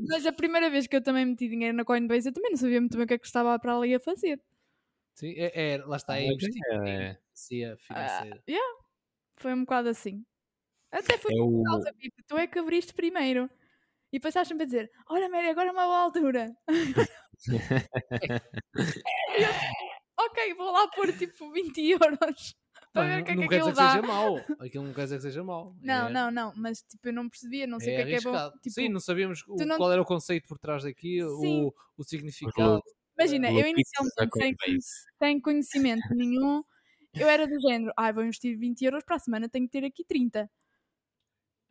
[0.09, 2.81] mas a primeira vez que eu também meti dinheiro na Coinbase, eu também não sabia
[2.81, 4.40] muito bem o que é que estava para ali a fazer.
[5.14, 6.75] Sim, é, é- lá está, é Ah, investir é.
[6.77, 8.42] em literacia financeira.
[8.49, 8.75] yeah,
[9.37, 10.25] foi um bocado assim.
[10.92, 13.51] Até foi É por o, causa, Pipo, tu é que abriste primeiro.
[14.12, 16.57] E depois estás sempre a dizer, olha Mary, agora é uma boa altura.
[20.18, 22.55] ok, vou lá pôr tipo 20 euros
[22.92, 23.90] para ver não o que é não que quer dizer que dá.
[23.90, 24.37] seja mau.
[24.61, 25.77] Aquilo não quer dizer que seja mau.
[25.81, 28.18] Não, é, não, não, mas tipo, eu não percebia, não sei o é que é
[28.18, 28.51] que é bom.
[28.61, 31.66] Tipo, Sim, não sabíamos o- não- qual era o conceito por trás daquilo, Sim.
[31.66, 32.83] o, o significado.
[33.18, 34.88] Imagina, eu inicialmente sem, Coinbase.
[35.18, 36.62] sem conhecimento nenhum,
[37.14, 39.85] eu era do género, ah, vou investir 20 euros para a semana, tenho que ter
[39.85, 40.48] aqui 30.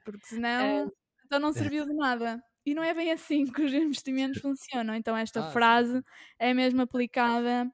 [0.03, 0.91] Porque senão,
[1.25, 2.41] então não serviu de nada.
[2.67, 4.95] E não é bem assim que os investimentos funcionam.
[4.95, 5.57] Então esta Ah, sim.
[5.57, 6.03] frase
[6.39, 7.71] é mesmo aplicada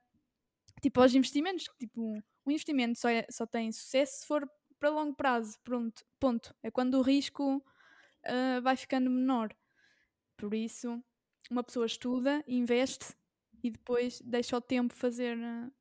[0.82, 1.66] tipo aos investimentos.
[1.80, 2.02] Tipo,
[2.46, 4.48] um investimento só, é- só tem sucesso se for
[4.80, 5.58] para longo prazo.
[5.64, 6.56] Pronto, ponto.
[6.64, 7.64] É quando o risco
[8.26, 9.50] ah, vai ficando menor.
[10.38, 11.04] Por isso,
[11.50, 13.16] uma pessoa estuda, investe
[13.64, 15.38] e depois deixa o tempo fazer,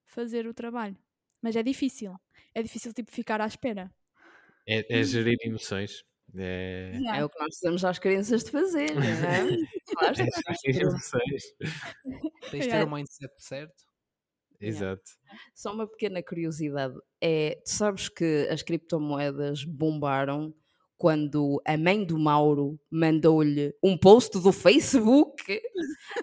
[0.07, 0.96] fazer o trabalho.
[1.42, 2.14] Mas é difícil.
[2.55, 3.90] É difícil tipo ficar à espera.
[4.66, 6.03] É, é gerir emoções.
[6.37, 7.18] É, Yeah.
[7.18, 9.07] É o que nós dizemos às crianças de fazer, não é?
[10.01, 10.14] Lá é.
[10.14, 10.23] Tens
[10.59, 12.85] de ter Yeah.
[12.85, 13.85] o mindset certo.
[14.61, 15.03] Exato.
[15.55, 16.95] Só uma pequena curiosidade.
[17.21, 20.55] É, tu sabes que as criptomoedas bombaram
[20.97, 25.61] quando a mãe do Mauro mandou-lhe um post do Facebook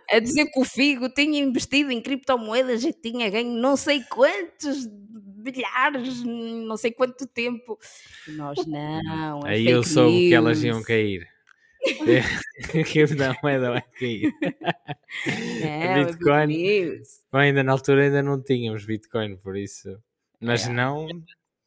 [0.10, 4.88] a dizer que o Figo tinha investido em criptomoedas e tinha ganho não sei quantos
[5.40, 7.78] bilhares, não sei quanto tempo.
[8.28, 10.88] Nós, não, é Aí eu soube que elas iam news.
[10.88, 11.28] cair.
[12.92, 13.06] que
[13.42, 14.34] moeda vai cair.
[15.62, 16.48] Não, é Bitcoin.
[16.48, 17.08] news.
[17.32, 19.98] Bom, ainda na altura ainda não tínhamos Bitcoin, por isso.
[20.42, 20.70] Mas É.
[20.74, 21.08] não,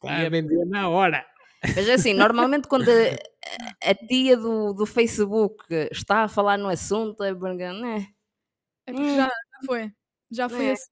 [0.05, 1.25] Ia vendia na hora.
[1.63, 6.69] Mas é assim, normalmente quando a, a tia do, do Facebook está a falar no
[6.69, 8.09] assunto, é porque, né?
[8.87, 9.17] É porque Hum.
[9.17, 9.93] já, já foi.
[10.31, 10.73] Já foi É.
[10.73, 10.91] assim.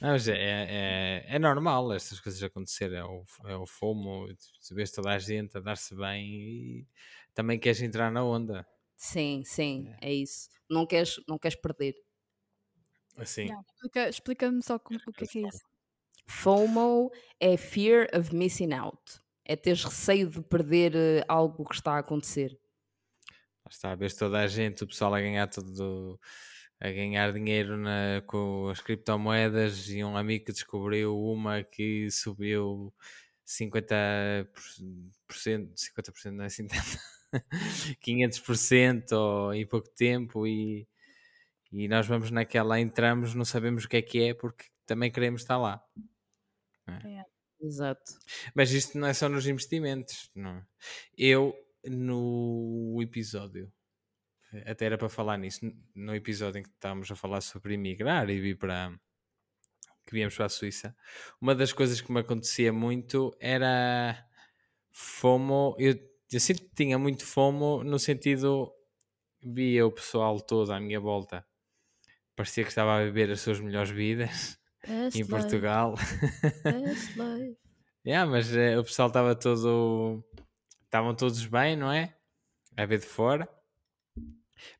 [0.00, 2.98] Não, mas é, é, é normal estas coisas acontecerem.
[2.98, 4.28] É o, é o FOMO,
[4.66, 6.86] tu vês toda a gente a dar-se bem e
[7.34, 8.66] também queres entrar na onda.
[8.96, 10.48] Sim, sim, é isso.
[10.68, 11.94] Não queres, não queres perder.
[13.16, 15.64] Assim, Não, explica- Explica-me só como- o que é que é isso.
[16.26, 19.20] FOMO é Fear of Missing Out.
[19.44, 22.58] É teres receio de perder eh, algo que está a acontecer.
[23.64, 26.18] lá está, vês toda a gente, o pessoal a ganhar tudo,
[26.80, 32.92] a ganhar dinheiro na- com as criptomoedas e um amigo que descobriu uma que subiu
[33.44, 36.98] 50%, 50% não é assim tanto,
[38.00, 40.86] 500% ou em pouco tempo e,
[41.72, 45.42] e nós vamos naquela, entramos, não sabemos o que é que é porque também queremos
[45.42, 45.82] estar lá.
[47.60, 48.12] Exato.
[48.54, 50.30] Mas isto não é só nos investimentos.
[50.34, 50.62] Não.
[51.16, 53.72] Eu, no episódio,
[54.66, 55.60] até era para falar nisso,
[55.94, 58.92] no episódio em que estávamos a falar sobre emigrar e vir para.
[60.06, 60.96] que viemos para a Suíça,
[61.40, 64.26] uma das coisas que me acontecia muito era
[64.90, 65.76] FOMO.
[65.78, 65.94] Eu,
[66.32, 68.72] eu sempre tinha muito FOMO no sentido.
[69.42, 71.44] via o pessoal todo à minha volta.
[72.34, 74.58] Parecia que estava a viver as suas melhores vidas
[75.14, 75.94] em Portugal.
[78.06, 80.24] Yeah, mas eh, o pessoal estava todo.
[80.84, 82.16] Estavam todos bem, não é?
[82.74, 83.46] A ver de fora.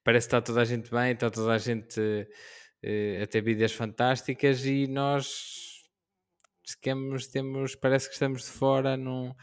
[0.02, 2.00] Parece que está toda a gente bem, está toda a gente
[2.82, 5.82] eh, a ter vidas fantásticas e nós
[6.66, 9.34] ficamos, temos, parece que estamos de fora, não,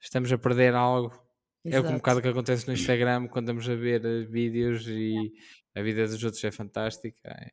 [0.00, 1.12] estamos a perder algo.
[1.64, 1.96] É o que um Exato.
[1.96, 5.32] bocado que acontece no Instagram quando estamos a ver eh, vídeos e
[5.74, 7.28] a vida dos outros é fantástica.
[7.28, 7.50] É.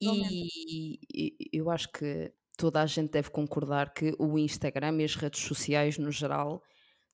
[0.00, 5.14] E, e eu acho que toda a gente deve concordar que o Instagram e as
[5.14, 6.62] redes sociais no geral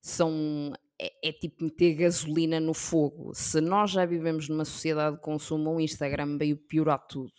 [0.00, 3.32] são é, é tipo meter gasolina no fogo.
[3.34, 7.32] Se nós já vivemos numa sociedade de consumo, o Instagram veio piorar tudo.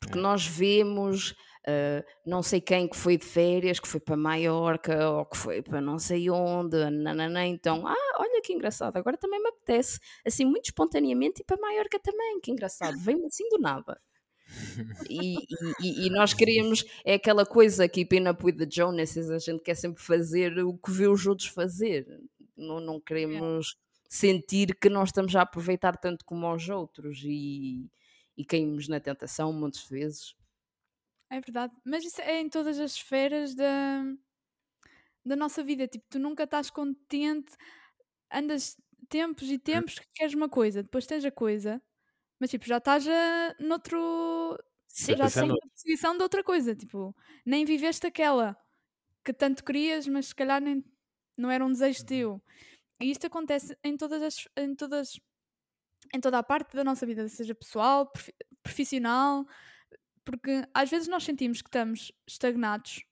[0.00, 0.20] Porque É.
[0.20, 1.34] nós vemos
[1.66, 5.62] ah, não sei quem que foi de férias, que foi para Maiorca ou que foi
[5.62, 10.44] para não sei onde, nananã, então, ah, olha que engraçado, agora também me apetece, assim,
[10.44, 14.00] muito espontaneamente ir para Maiorca também, que engraçado, vem-me assim do nada.
[15.08, 15.36] E,
[15.80, 19.74] e- e- nós queríamos, é aquela coisa keeping up with the Jonases, a gente quer
[19.74, 22.06] sempre fazer o que vê os outros fazer,
[22.56, 23.76] não, não queremos
[24.08, 27.90] sentir que nós estamos a aproveitar tanto como os outros e,
[28.36, 30.34] e caímos na tentação muitas vezes.
[31.30, 31.72] É verdade.
[31.84, 34.04] Mas isso é em todas as esferas da,
[35.24, 35.86] da nossa vida.
[35.88, 37.52] Tipo, tu nunca estás contente,
[38.32, 38.76] andas
[39.08, 41.82] tempos e tempos que queres uma coisa, depois tens a coisa,
[42.42, 44.58] mas tipo, já estás a, noutro.
[44.88, 46.74] Sim, já pensar estás no- na perseguição de outra coisa.
[46.74, 47.14] Tipo,
[47.46, 48.56] nem viveste aquela
[49.24, 50.84] que tanto querias, mas se calhar nem,
[51.38, 52.42] não era um desejo teu.
[53.00, 55.20] E isto acontece em todas as, em todas,
[56.12, 59.46] em toda a parte da nossa vida, seja pessoal, profi- profissional,
[60.24, 63.04] porque às vezes nós sentimos que estamos estagnados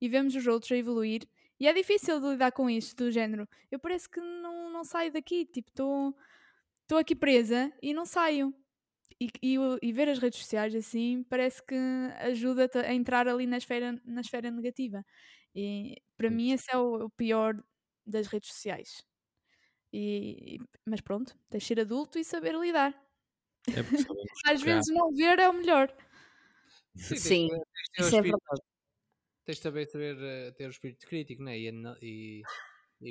[0.00, 1.28] e vemos os outros a evoluir
[1.60, 3.46] e é difícil de lidar com isto, do género.
[3.70, 5.70] Eu parece que não, não saio daqui, tipo,
[6.82, 8.54] estou aqui presa e não saio.
[9.20, 11.74] E, e, e ver as redes sociais assim parece que
[12.20, 15.04] ajuda-te a entrar ali na esfera, na esfera negativa.
[15.54, 17.62] E para mim esse é o, o pior
[18.06, 19.04] das redes sociais.
[19.92, 22.94] E, mas pronto, tens de ser adulto e saber lidar.
[23.74, 23.82] É
[24.46, 25.94] Às vezes não ver é o melhor.
[26.96, 28.62] Sim, tens Sim, de- tens de ter o Isso é verdade.
[29.44, 31.58] Tens de saber ter, eh, ter o espírito crítico, né?
[31.58, 31.68] E,
[32.02, 32.46] e,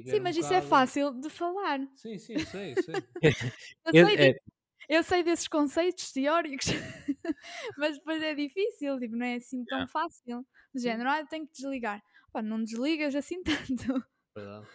[0.06, 1.80] Sim, um mas isso é fácil de falar.
[1.96, 3.06] Sim, sim, sei, sei.
[3.86, 4.34] Eu sei, é,
[4.94, 6.68] eu sei desses conceitos teóricos,
[7.78, 10.46] mas depois é difícil, tipo, não é assim tão fácil.
[10.74, 12.02] Do género, ah, eu tenho que desligar.
[12.32, 14.04] Pá, não desligas assim tanto.
[14.36, 14.68] Verdade.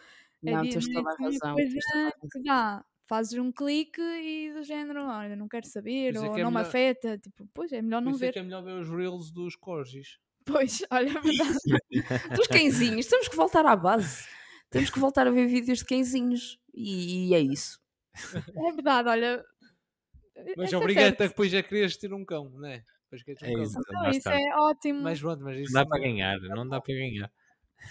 [0.44, 1.54] É Não, tens é toda a uma razão.
[1.54, 2.42] coisa tens toda a razão.
[2.44, 2.84] dá.
[3.08, 6.50] Fazes um clique e do género, olha, não quero saber, é ou que é não
[6.50, 7.16] me melhor- afeta.
[7.18, 8.32] Tipo, pois é melhor não é ver.
[8.32, 10.18] que é melhor ver os reels dos corgis.
[10.44, 11.58] Pois, olha, é verdade.
[12.36, 14.26] Dos cãezinhos, temos que voltar à base.
[14.70, 16.58] Temos que voltar a ver vídeos de cãezinhos.
[16.74, 17.80] E, e é isso.
[18.56, 19.44] É verdade, olha.
[20.56, 21.22] Mas esse é obriga-te certo.
[21.22, 22.84] a depois já querias ter um cão, né?
[23.04, 23.62] Depois queres um é cão.
[23.62, 25.00] isso, Não, isso é ótimo.
[25.02, 27.32] Mas pronto, mas isso Não dá para não- ganhar, não dá para ganhar.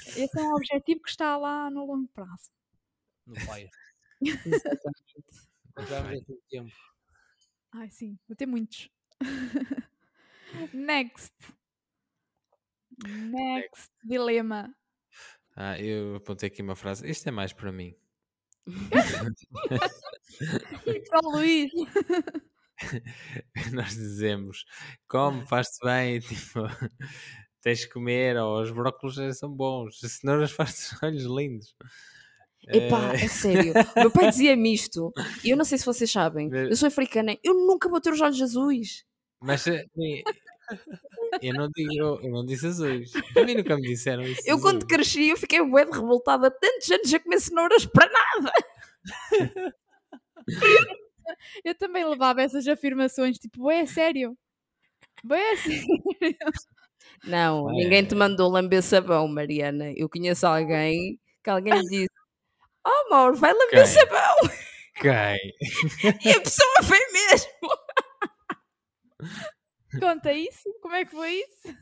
[0.08, 2.50] Esse é um objetivo que está lá no longo prazo.
[3.26, 3.70] no pai.
[5.78, 6.72] Encontramos aqui o tempo.
[7.74, 8.90] Ai, sim, vou ter muitos.
[10.74, 11.34] Next.
[13.04, 14.74] Next dilema.
[15.56, 17.10] Ah, eu apontei aqui uma frase.
[17.10, 17.96] Isto é mais para mim.
[21.10, 21.72] Para o Luís.
[23.74, 24.66] Nós dizemos,
[25.08, 26.62] come, faz-te bem, tipo,
[27.62, 31.76] tens que comer, ou os brócolos são bons, as cenouras faz-te os olhos lindos.
[32.68, 33.74] Epá, Eh, é sério.
[33.96, 35.14] Meu pai dizia-me isto.
[35.44, 36.50] E eu não sei se vocês sabem.
[36.52, 37.38] Eu sou africana.
[37.44, 39.06] Eu nunca vou ter os olhos azuis.
[39.40, 39.86] Mas eh,
[41.42, 43.12] eu não, digo, eu, não disse azuis.
[43.38, 44.42] A mim nunca me disseram isso.
[44.46, 44.86] Eu quando azuis.
[44.86, 46.50] cresci, eu fiquei bué de revoltada.
[46.52, 48.52] Tantos anos a comer cenouras para nada.
[51.64, 54.38] Eu também levava essas afirmações, tipo, é sério.
[55.32, 55.86] É sério.
[57.24, 57.74] Não, É.
[57.74, 59.92] ninguém te mandou lamber sabão, Mariana.
[59.96, 62.10] Eu conheço alguém que alguém lhe disse:
[62.86, 63.88] Oh, amor, vai lamber Quem?
[63.88, 64.36] sabão.
[64.96, 65.56] Quem?
[66.26, 67.50] E a pessoa foi mesmo.
[70.00, 70.64] Conta isso?
[70.82, 71.78] Como é que foi isso?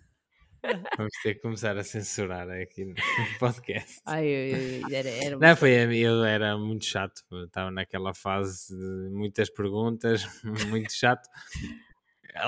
[0.98, 2.96] Vamos ter que começar a censurar aqui no
[3.40, 4.00] podcast.
[4.06, 7.22] Ai, ai, ai, era, era Não, foi, eu era muito chato.
[7.32, 10.24] eu Estava naquela fase de muitas perguntas,
[10.70, 11.28] muito chato.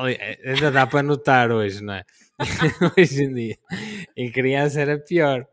[0.08, 2.04] Eh, Ainda dá para notar hoje, não é?
[2.98, 3.58] hoje em dia.
[4.16, 5.46] Em criança era pior.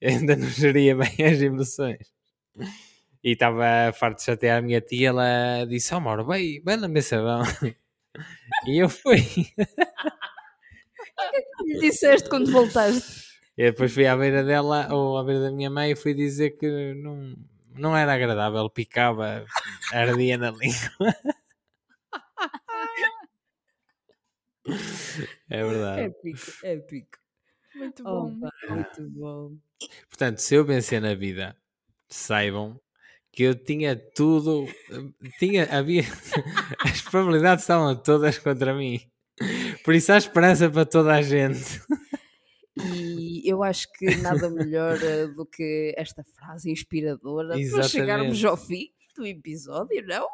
[0.00, 2.10] Eu ainda não geria bem as emoções.
[3.22, 5.08] E estava farto de chatear a minha tia.
[5.08, 7.42] Ela disse: Ó, Mauro, vai, vai lamber sabão.
[8.66, 9.18] E eu fui.
[11.64, 13.28] me disseste quando voltaste.
[13.56, 16.50] E depois fui à beira dela, ou à beira da minha mãe, e fui dizer
[16.52, 17.36] que não,
[17.74, 19.44] não era agradável, picava,
[19.92, 21.14] ardia na língua.
[25.48, 26.02] É verdade.
[26.02, 27.18] Épico, épico.
[27.74, 28.40] Muito Oh, bom.
[28.40, 29.56] pá, muito bom.
[30.08, 31.56] Portanto, se eu vencer na vida,
[32.08, 32.80] saibam
[33.38, 34.66] que eu tinha tudo,
[35.38, 36.02] tinha, havia,
[36.84, 39.00] as probabilidades estavam todas contra mim.
[39.84, 41.80] Por isso há esperança para toda a gente.
[42.76, 47.90] E eu acho que nada melhor eh, do que esta frase inspiradora para Exatamente.
[47.92, 50.26] chegarmos ao fim do episódio, não?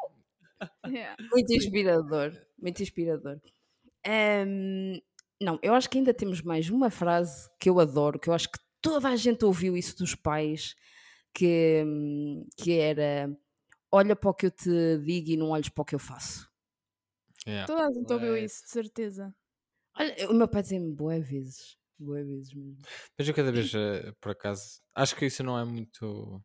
[0.87, 1.15] Yeah.
[1.31, 3.39] Muito inspirador, muito inspirador.
[4.03, 4.99] Ahm,
[5.39, 8.51] não, eu acho que ainda temos mais uma frase que eu adoro, que eu acho
[8.51, 10.75] que toda a gente ouviu isso dos pais,
[11.35, 11.83] que,
[12.57, 13.29] que era
[13.91, 16.49] olha para o que eu te digo e não olhes para o que eu faço.
[17.47, 17.67] Yeah.
[17.67, 18.45] Toda a gente ouviu Correto.
[18.45, 19.35] isso, de certeza.
[19.97, 22.77] Olha, o meu pai dizia-me boé vezes, boé vezes mesmo.
[23.17, 26.43] Mas eu cada vez, eh, por acaso, acho que isso não é muito.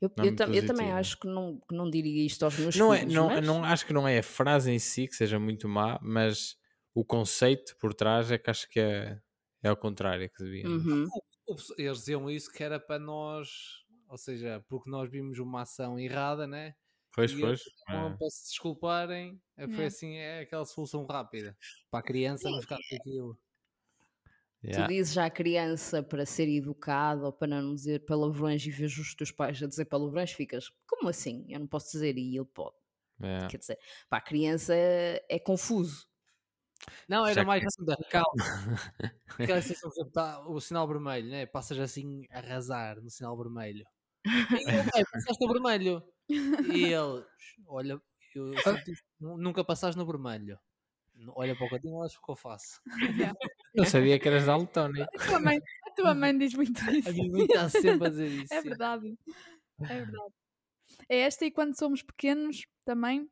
[0.00, 2.56] Eu, é eu, muito tam- eu também acho que não, que não diria isto aos
[2.58, 3.46] meus Não é, filhos, não, mas...
[3.46, 6.56] não, acho que não é a frase em si que seja muito má, mas
[6.94, 9.20] o conceito por trás é que acho que é,
[9.62, 10.66] é ao contrário que devia.
[10.68, 11.06] Uhum.
[11.46, 13.81] O pesso- Eles diziam isso que era para nós,
[14.12, 16.74] ou seja, porque nós vimos uma ação errada, né?
[17.14, 17.62] Pois, E pois.
[17.88, 18.10] É.
[18.10, 19.86] para se desculparem, eh, foi Yeah.
[19.86, 21.56] assim, é aquela solução rápida.
[21.90, 23.38] Para a criança não ficar com aquilo.
[24.64, 24.86] Yeah.
[24.86, 29.14] Tu dizes à criança para ser educada ou para não dizer palavrões e vejo os
[29.14, 31.44] teus pais a dizer palavrões, ficas, como assim?
[31.48, 32.76] Eu não posso dizer e ele pode.
[33.20, 33.48] Yeah.
[33.48, 36.06] Quer dizer, para a criança é confuso.
[37.08, 38.32] Não, era Já mais que- assim da calma.
[39.38, 41.46] Aquela sensação de tá, o sinal vermelho, né?
[41.46, 43.84] Passas assim a arrasar no sinal vermelho.
[44.26, 46.02] E ele, "Ei, passaste no vermelho.
[46.28, 47.24] E ele,
[47.66, 48.00] olha,
[48.34, 50.58] eu senti- nu- nunca passaste no vermelho.
[51.34, 52.80] Olha para o cantinho, olha o que eu faço.
[53.74, 55.02] Não sabia que eras daltónico.
[55.20, 57.08] A tua mãe, a tua mãe diz muito isso.
[57.08, 58.54] A minha mãe está sempre a dizer isso.
[58.54, 59.18] É verdade.
[59.80, 60.34] É verdade.
[61.08, 63.28] É esta e quando somos pequenos também,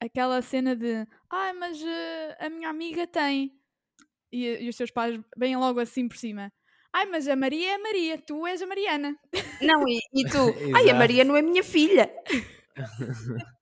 [0.00, 3.58] aquela cena de ai, mas eh, a minha amiga tem.
[4.30, 6.52] E, e os teus pais vêm logo assim por cima.
[6.92, 9.16] Ai, mas a Maria é a Maria, tu és a Mariana.
[9.62, 10.38] Não, e, e tu?
[10.76, 10.94] Ai, a.
[10.94, 12.10] Maria não é minha filha.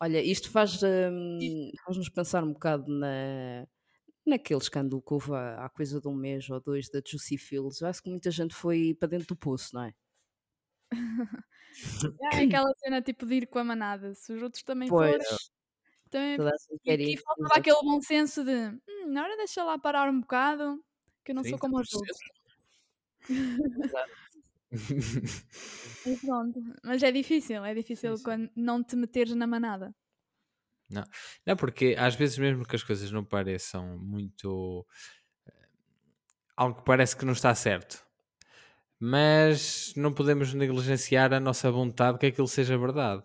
[0.00, 3.66] Olha, isto faz, hum, faz-nos pensar um bocado na,
[4.26, 7.80] naquele escândalo que houve há, há coisa de um mês ou dois da Juicy Fields.
[7.80, 9.94] Eu acho que muita gente foi para dentro do poço, não é?
[12.32, 14.14] É aquela cena tipo de ir com a manada.
[14.14, 15.10] Se os outros também Pois.
[15.10, 15.38] forem.
[16.08, 16.38] Também...
[16.84, 18.50] E aqui faltava aquele bom senso de
[18.88, 20.82] hum, na hora deixa lá parar um bocado,
[21.22, 21.96] que eu não sou como os 30%.
[21.96, 22.35] outros.
[26.20, 26.60] Pronto.
[26.84, 29.94] Mas é difícil, é difícil quando não te meteres na manada.
[31.44, 34.86] Não, porque às vezes mesmo que as coisas não pareçam muito
[35.46, 35.52] eh,
[36.56, 38.06] algo que parece que não está certo,
[39.00, 43.24] mas não podemos negligenciar a nossa vontade que aquilo seja verdade.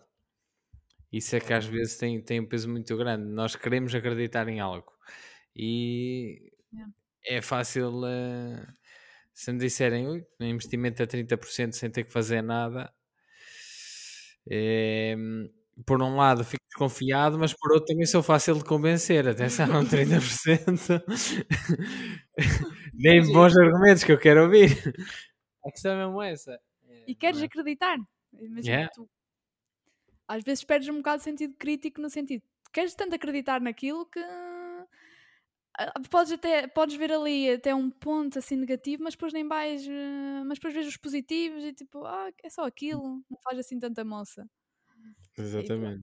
[1.11, 3.25] Isso é que às vezes tem, tem um peso muito grande.
[3.25, 4.91] Nós queremos acreditar em algo
[5.55, 6.89] e Yeah.
[7.25, 8.65] é fácil eh,
[9.33, 12.91] se me disserem "Ui, um investimento a 30% sem ter que fazer nada.
[14.49, 15.15] eh,
[15.85, 19.27] por um lado fico desconfiado, mas por outro também sou fácil de convencer.
[19.27, 21.01] Atenção, 30%.
[22.93, 24.71] Nem bons argumentos que eu quero ouvir.
[25.65, 26.59] A questão é mesmo essa.
[26.87, 27.47] É, E queres não é?
[27.47, 27.97] acreditar.
[28.33, 28.89] Imagina Yeah.
[28.93, 29.09] tu.
[30.27, 32.41] Às vezes perdes um bocado de sentido crítico no sentido.
[32.73, 34.19] Queres tanto acreditar naquilo que
[36.09, 40.43] podes até podes ver ali até um ponto assim negativo, mas depois nem vais, eh,
[40.45, 44.03] mas depois vês os positivos e tipo, ah, é só aquilo, não faz assim tanta
[44.05, 44.45] moça.
[45.37, 46.01] Exatamente.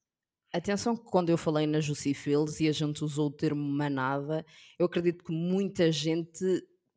[0.52, 4.44] Atenção que quando eu falei na Juicy Fields e a gente usou o termo manada,
[4.78, 6.44] eu acredito que muita gente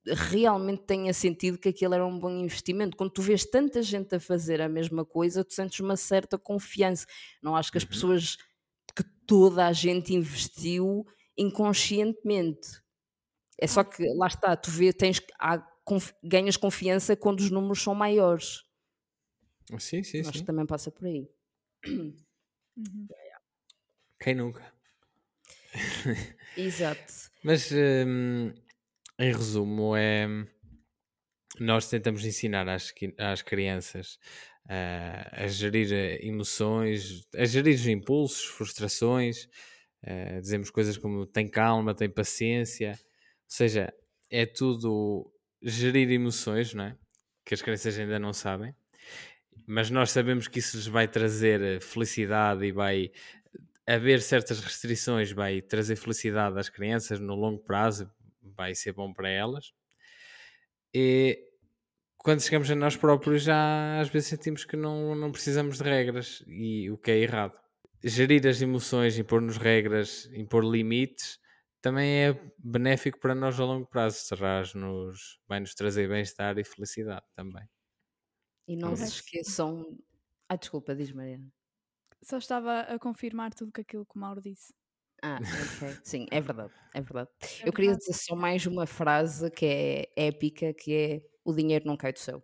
[0.07, 2.97] realmente tenha sentido que aquilo era um bom investimento.
[2.97, 7.05] Quando tu vês tanta gente a fazer a mesma coisa, tu sentes uma certa confiança.
[7.43, 7.85] Não acho que as Uhum.
[7.85, 8.37] pessoas,
[8.95, 11.05] que toda a gente investiu
[11.41, 12.81] inconscientemente.
[13.59, 17.81] É só que, lá está, tu vê, tens, há conf- ganhas confiança quando os números
[17.81, 18.63] são maiores.
[19.79, 20.39] Sim, sim, acho sim.
[20.39, 21.27] que também passa por aí.
[22.77, 23.07] Uhum.
[24.19, 24.73] Quem nunca?
[26.55, 27.31] Exato.
[27.43, 28.53] Mas hum,
[29.19, 30.27] em resumo, é
[31.59, 34.17] nós tentamos ensinar às, às crianças
[34.69, 35.91] ah, a gerir
[36.25, 39.47] emoções, a gerir os impulsos, frustrações,
[40.05, 42.97] ah, dizemos coisas como tem calma, tem paciência, ou
[43.47, 43.93] seja,
[44.29, 45.31] é tudo
[45.61, 46.97] gerir emoções, não é?
[47.45, 48.75] Que as crianças ainda não sabem,
[49.67, 53.11] mas nós sabemos que isso lhes vai trazer eh, felicidade e vai
[53.85, 58.09] haver certas restrições, vai trazer felicidade às crianças no longo prazo,
[58.41, 59.73] vai ser bom para elas.
[60.93, 61.47] E
[62.17, 66.43] quando chegamos a nós próprios, já às vezes sentimos que não, não precisamos de regras
[66.47, 67.57] e o que é errado.
[68.03, 71.39] Gerir as emoções, impor-nos regras, impor limites,
[71.81, 74.27] também é benéfico para nós a longo prazo.
[74.29, 77.67] Traz-nos, vai nos trazer bem-estar e felicidade também.
[78.67, 79.97] E não se esqueçam.
[80.49, 81.51] Ah, desculpa, diz Mariana.
[82.23, 84.73] Só estava a confirmar tudo que aquilo que o Mauro disse.
[85.23, 85.97] Ah, ok.
[86.03, 87.29] Sim, é verdade, é verdade.
[87.59, 87.97] É Eu queria verdade.
[87.97, 92.19] dizer só mais uma frase que é épica, que é o dinheiro não cai do
[92.19, 92.43] céu.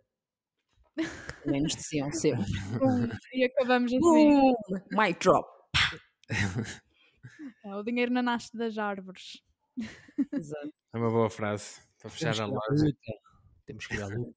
[1.04, 2.44] Que Também nos diziam sempre.
[2.78, 4.00] Pum, e acabamos assim.
[4.00, 4.54] Boom!
[4.90, 5.48] Mic drop.
[7.64, 9.42] É, o dinheiro não nasce das árvores.
[10.32, 10.72] Exato.
[10.92, 12.96] É uma boa frase para fechar Temos a loja.
[13.66, 14.34] Temos que ir à luta.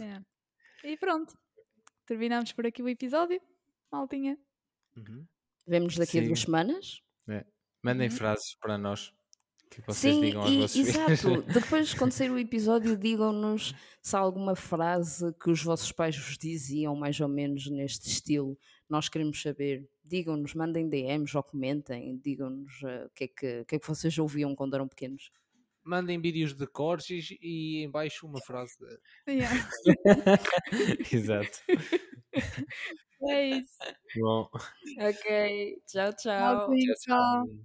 [0.00, 0.88] É.
[0.88, 1.34] E pronto.
[2.06, 3.40] Terminamos por aqui o episódio.
[3.90, 4.38] Maltinha.
[4.96, 5.26] Uhum.
[5.66, 6.44] Vemo-nos daqui a duas Sim.
[6.46, 7.02] semanas.
[7.82, 8.16] Mandem Uhum.
[8.16, 9.12] frases para nós
[9.80, 11.08] que vocês Sim, digam aos e, vossos filhos.
[11.08, 11.42] exato.
[11.52, 16.36] Depois, quando sair o episódio, digam-nos se há alguma frase que os vossos pais vos
[16.36, 18.58] diziam, mais ou menos neste estilo.
[18.88, 19.88] Nós queremos saber.
[20.04, 22.18] Digam-nos, mandem DMs ou comentem.
[22.22, 25.30] Digam-nos eh, o que, é que, que é que vocês ouviam quando eram pequenos.
[25.84, 28.76] Mandem vídeos de cortes e em baixo uma frase.
[29.28, 29.68] Yeah.
[31.12, 31.58] Exato.
[33.28, 33.78] É isso.
[34.20, 34.48] Bom.
[34.98, 36.68] Ok, tchau, tchau.
[36.68, 37.46] Maltinha, tchau.
[37.46, 37.56] Tchau.